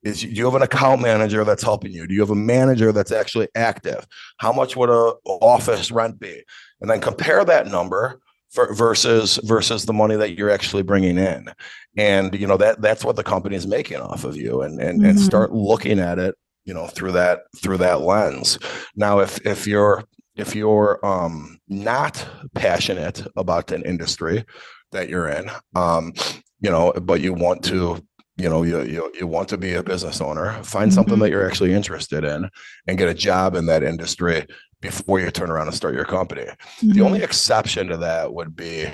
Is 0.02 0.20
do 0.20 0.28
you 0.28 0.44
have 0.44 0.54
an 0.54 0.62
account 0.62 1.00
manager 1.00 1.44
that's 1.44 1.62
helping 1.62 1.92
you? 1.92 2.06
Do 2.06 2.12
you 2.12 2.20
have 2.20 2.30
a 2.30 2.34
manager 2.34 2.92
that's 2.92 3.12
actually 3.12 3.48
active? 3.54 4.06
How 4.36 4.52
much 4.52 4.76
would 4.76 4.90
a 4.90 5.14
office 5.26 5.90
rent 5.90 6.20
be? 6.20 6.42
And 6.82 6.90
then 6.90 7.00
compare 7.00 7.42
that 7.46 7.68
number 7.68 8.20
for, 8.50 8.74
versus 8.74 9.40
versus 9.44 9.86
the 9.86 9.94
money 9.94 10.16
that 10.16 10.38
you're 10.38 10.50
actually 10.50 10.82
bringing 10.82 11.18
in 11.18 11.50
and 11.96 12.34
you 12.34 12.46
know 12.46 12.56
that 12.56 12.80
that's 12.80 13.04
what 13.04 13.16
the 13.16 13.22
company 13.22 13.56
is 13.56 13.66
making 13.66 14.00
off 14.00 14.24
of 14.24 14.36
you 14.36 14.62
and 14.62 14.80
and, 14.80 15.00
mm-hmm. 15.00 15.10
and 15.10 15.20
start 15.20 15.52
looking 15.52 15.98
at 15.98 16.18
it 16.18 16.36
you 16.64 16.74
know 16.74 16.86
through 16.86 17.12
that 17.12 17.40
through 17.56 17.76
that 17.76 18.00
lens 18.00 18.58
now 18.96 19.18
if 19.18 19.44
if 19.46 19.66
you're 19.66 20.04
if 20.36 20.54
you're 20.54 21.04
um 21.04 21.58
not 21.68 22.26
passionate 22.54 23.26
about 23.36 23.70
an 23.72 23.82
industry 23.82 24.44
that 24.92 25.08
you're 25.08 25.28
in 25.28 25.48
um 25.74 26.12
you 26.60 26.70
know 26.70 26.92
but 27.02 27.20
you 27.20 27.32
want 27.32 27.62
to 27.64 28.00
you 28.36 28.48
know 28.48 28.62
you, 28.64 28.82
you, 28.82 29.12
you 29.18 29.26
want 29.26 29.48
to 29.48 29.56
be 29.56 29.74
a 29.74 29.82
business 29.82 30.20
owner 30.20 30.52
find 30.62 30.90
mm-hmm. 30.90 30.94
something 30.94 31.18
that 31.18 31.30
you're 31.30 31.46
actually 31.46 31.72
interested 31.72 32.24
in 32.24 32.48
and 32.86 32.98
get 32.98 33.08
a 33.08 33.14
job 33.14 33.54
in 33.54 33.66
that 33.66 33.82
industry 33.82 34.46
before 34.80 35.20
you 35.20 35.30
turn 35.30 35.50
around 35.50 35.66
and 35.66 35.76
start 35.76 35.94
your 35.94 36.04
company 36.04 36.42
mm-hmm. 36.42 36.92
the 36.92 37.00
only 37.00 37.22
exception 37.22 37.86
to 37.86 37.96
that 37.96 38.32
would 38.32 38.56
be 38.56 38.86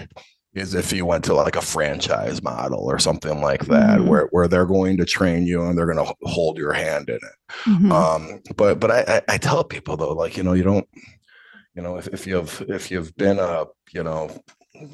is 0.55 0.75
if 0.75 0.93
you 0.93 1.07
went 1.07 1.25
to 1.25 1.35
like 1.35 1.57
a 1.57 1.63
franchise 1.63 2.43
model 2.43 2.81
or 2.81 2.99
something 2.99 3.41
like 3.41 3.67
that 3.67 3.99
mm-hmm. 3.99 4.09
where, 4.09 4.27
where 4.33 4.49
they're 4.49 4.67
going 4.67 4.97
to 4.97 5.05
train 5.05 5.47
you 5.47 5.65
and 5.65 5.79
they're 5.79 5.93
going 5.93 6.05
to 6.05 6.15
hold 6.23 6.59
your 6.59 6.73
hand 6.73 7.09
in 7.09 7.17
it 7.17 7.59
mm-hmm. 7.65 7.93
um, 7.93 8.41
but 8.57 8.81
but 8.81 8.91
I, 8.91 9.23
I 9.29 9.39
tell 9.39 9.63
people 9.63 9.97
though 9.97 10.13
like 10.13 10.37
you 10.37 10.43
know 10.43 10.53
you 10.53 10.65
don't 10.65 10.89
you 11.75 11.83
know 11.83 11.97
if, 11.97 12.09
if 12.09 12.27
you've 12.27 12.63
if 12.69 12.91
you've 12.91 13.15
been 13.17 13.39
a 13.39 13.67
you 13.93 14.03
know 14.03 14.31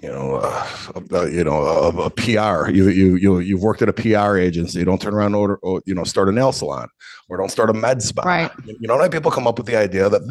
you 0.02 0.08
know, 0.08 0.36
uh, 0.36 1.26
you 1.26 1.44
know, 1.44 1.62
a, 1.62 1.88
a, 2.06 2.10
PR. 2.10 2.70
You 2.70 2.88
you 2.88 3.16
you 3.16 3.38
you've 3.38 3.62
worked 3.62 3.82
at 3.82 3.88
a 3.88 3.92
PR 3.92 4.36
agency. 4.36 4.84
Don't 4.84 5.00
turn 5.00 5.14
around 5.14 5.26
and 5.26 5.36
order, 5.36 5.56
or, 5.56 5.82
you 5.86 5.94
know, 5.94 6.02
start 6.02 6.28
a 6.28 6.32
nail 6.32 6.50
salon, 6.52 6.88
or 7.28 7.36
don't 7.36 7.50
start 7.50 7.70
a 7.70 7.72
med 7.72 8.02
spa. 8.02 8.22
Right. 8.22 8.50
You 8.64 8.88
know, 8.88 8.98
how 8.98 9.08
people 9.08 9.30
come 9.30 9.46
up 9.46 9.58
with 9.58 9.66
the 9.66 9.76
idea 9.76 10.08
that 10.08 10.22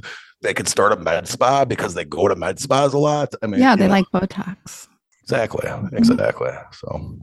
they 0.41 0.53
could 0.53 0.67
start 0.67 0.91
a 0.91 0.97
med 0.97 1.27
spa 1.27 1.63
because 1.63 1.93
they 1.93 2.03
go 2.03 2.27
to 2.27 2.35
med 2.35 2.59
spas 2.59 2.93
a 2.93 2.97
lot. 2.97 3.33
I 3.41 3.47
mean, 3.47 3.61
yeah, 3.61 3.75
they 3.75 3.87
know, 3.87 3.93
like 3.93 4.05
Botox. 4.13 4.87
Exactly. 5.25 5.67
Mm-hmm. 5.67 5.97
Exactly. 5.97 6.51
So 6.71 7.17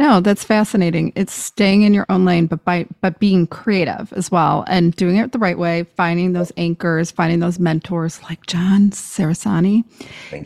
no, 0.00 0.20
that's 0.20 0.44
fascinating. 0.44 1.12
It's 1.14 1.32
staying 1.32 1.82
in 1.82 1.92
your 1.92 2.06
own 2.08 2.24
lane, 2.24 2.46
but 2.46 2.64
by 2.64 2.86
but 3.02 3.18
being 3.18 3.46
creative 3.46 4.12
as 4.14 4.30
well 4.30 4.64
and 4.66 4.96
doing 4.96 5.16
it 5.16 5.32
the 5.32 5.38
right 5.38 5.58
way, 5.58 5.84
finding 5.94 6.32
those 6.32 6.52
anchors, 6.56 7.10
finding 7.10 7.40
those 7.40 7.58
mentors 7.58 8.22
like 8.22 8.46
John 8.46 8.90
Cerasani. 8.90 9.84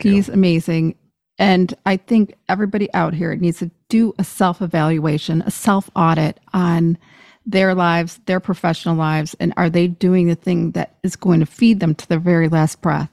He's 0.01 0.27
amazing. 0.27 0.95
And 1.37 1.73
I 1.85 1.95
think 1.97 2.35
everybody 2.49 2.93
out 2.93 3.13
here 3.13 3.33
needs 3.35 3.59
to 3.59 3.71
do 3.87 4.13
a 4.19 4.25
self 4.25 4.61
evaluation, 4.61 5.41
a 5.43 5.51
self 5.51 5.89
audit 5.95 6.39
on 6.53 6.97
their 7.45 7.75
lives, 7.75 8.19
their 8.25 8.41
professional 8.41 8.95
lives, 8.95 9.35
and 9.39 9.53
are 9.55 9.69
they 9.69 9.87
doing 9.87 10.27
the 10.27 10.35
thing 10.35 10.71
that 10.71 10.97
is 11.03 11.15
going 11.15 11.39
to 11.39 11.45
feed 11.45 11.79
them 11.79 11.95
to 11.95 12.07
their 12.09 12.19
very 12.19 12.49
last 12.49 12.81
breath? 12.81 13.09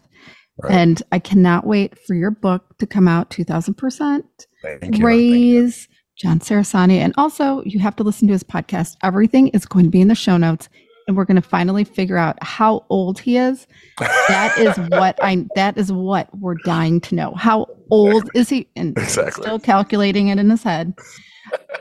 Right. 0.58 0.72
And 0.72 1.02
I 1.12 1.18
cannot 1.18 1.66
wait 1.66 1.98
for 2.06 2.14
your 2.14 2.30
book 2.30 2.76
to 2.78 2.86
come 2.86 3.08
out 3.08 3.30
2000%. 3.30 4.22
Thank 4.62 4.98
you. 4.98 5.04
Raise 5.04 5.88
John 6.16 6.40
Cerasani. 6.40 6.98
And 6.98 7.14
also, 7.16 7.62
you 7.64 7.80
have 7.80 7.96
to 7.96 8.02
listen 8.02 8.28
to 8.28 8.32
his 8.32 8.44
podcast. 8.44 8.96
Everything 9.02 9.48
is 9.48 9.66
going 9.66 9.84
to 9.84 9.90
be 9.90 10.00
in 10.00 10.08
the 10.08 10.14
show 10.14 10.36
notes. 10.36 10.68
And 11.08 11.16
we're 11.16 11.24
going 11.24 11.40
to 11.40 11.46
finally 11.46 11.82
figure 11.82 12.16
out 12.16 12.40
how 12.42 12.86
old 12.88 13.18
he 13.18 13.36
is. 13.36 13.66
That 13.98 14.56
is 14.56 14.76
what 14.90 15.18
I. 15.20 15.46
That 15.56 15.76
is 15.76 15.90
what 15.90 16.28
we're 16.38 16.54
dying 16.64 17.00
to 17.02 17.16
know. 17.16 17.34
How 17.34 17.66
old 17.90 18.30
is 18.36 18.48
he? 18.48 18.68
And 18.76 18.96
exactly. 18.96 19.42
still 19.42 19.58
calculating 19.58 20.28
it 20.28 20.38
in 20.38 20.48
his 20.48 20.62
head. 20.62 20.94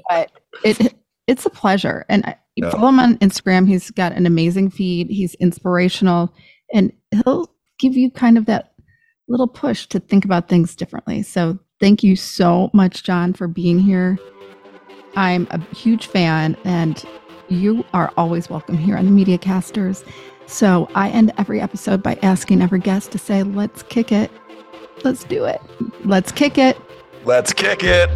But 0.09 0.31
it 0.63 0.95
it's 1.27 1.45
a 1.45 1.51
pleasure. 1.51 2.03
And 2.09 2.25
I, 2.25 2.35
follow 2.71 2.89
him 2.89 2.99
on 2.99 3.17
Instagram. 3.19 3.67
He's 3.67 3.91
got 3.91 4.11
an 4.11 4.25
amazing 4.25 4.71
feed. 4.71 5.07
He's 5.09 5.35
inspirational, 5.35 6.33
and 6.73 6.91
he'll 7.23 7.53
give 7.81 7.97
you 7.97 8.11
kind 8.11 8.37
of 8.37 8.45
that 8.45 8.73
little 9.27 9.47
push 9.47 9.87
to 9.87 9.99
think 9.99 10.23
about 10.23 10.47
things 10.47 10.75
differently. 10.75 11.23
So 11.23 11.57
thank 11.79 12.03
you 12.03 12.15
so 12.15 12.69
much, 12.73 13.03
John, 13.03 13.33
for 13.33 13.47
being 13.47 13.79
here. 13.79 14.19
I'm 15.15 15.47
a 15.49 15.59
huge 15.75 16.05
fan, 16.07 16.55
and 16.63 17.03
you 17.49 17.83
are 17.93 18.13
always 18.15 18.49
welcome 18.49 18.77
here 18.77 18.95
on 18.95 19.05
the 19.05 19.11
Media 19.11 19.37
Casters. 19.37 20.05
So 20.45 20.89
I 20.95 21.09
end 21.09 21.33
every 21.37 21.59
episode 21.59 22.03
by 22.03 22.19
asking 22.21 22.61
every 22.61 22.79
guest 22.79 23.11
to 23.11 23.17
say, 23.17 23.43
let's 23.43 23.83
kick 23.83 24.11
it. 24.11 24.31
Let's 25.03 25.23
do 25.23 25.45
it. 25.45 25.59
Let's 26.05 26.31
kick 26.31 26.57
it. 26.57 26.77
Let's 27.25 27.51
kick 27.51 27.83
it. 27.83 28.09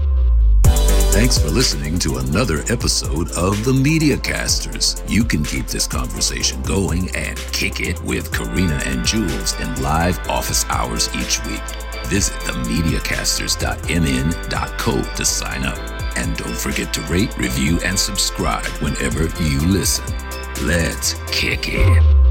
Thanks 1.15 1.38
for 1.38 1.49
listening 1.49 1.97
to 1.99 2.17
another 2.17 2.60
episode 2.67 3.32
of 3.38 3.63
The 3.63 3.71
Media 3.71 4.17
Casters. 4.17 5.01
You 5.08 5.23
can 5.23 5.45
keep 5.45 5.67
this 5.67 5.88
conversation 5.88 6.62
going 6.63 7.15
and 7.15 7.38
kick 7.54 7.80
it 7.80 8.04
with 8.04 8.34
Karina 8.34 8.82
and 8.86 9.06
Jules 9.06 9.58
in 9.62 9.82
live 9.82 10.19
office 10.28 10.65
hours 10.67 11.08
each 11.15 11.41
week. 11.45 11.63
Visit 12.08 12.34
themediacasters.mn.co 12.41 15.15
to 15.15 15.25
sign 15.25 15.63
up. 15.63 15.78
And 16.17 16.36
don't 16.36 16.58
forget 16.58 16.93
to 16.95 17.01
rate, 17.04 17.38
review, 17.38 17.80
and 17.86 17.97
subscribe 17.97 18.65
whenever 18.82 19.30
you 19.41 19.62
listen. 19.62 20.13
Let's 20.63 21.13
kick 21.32 21.69
it. 21.69 22.24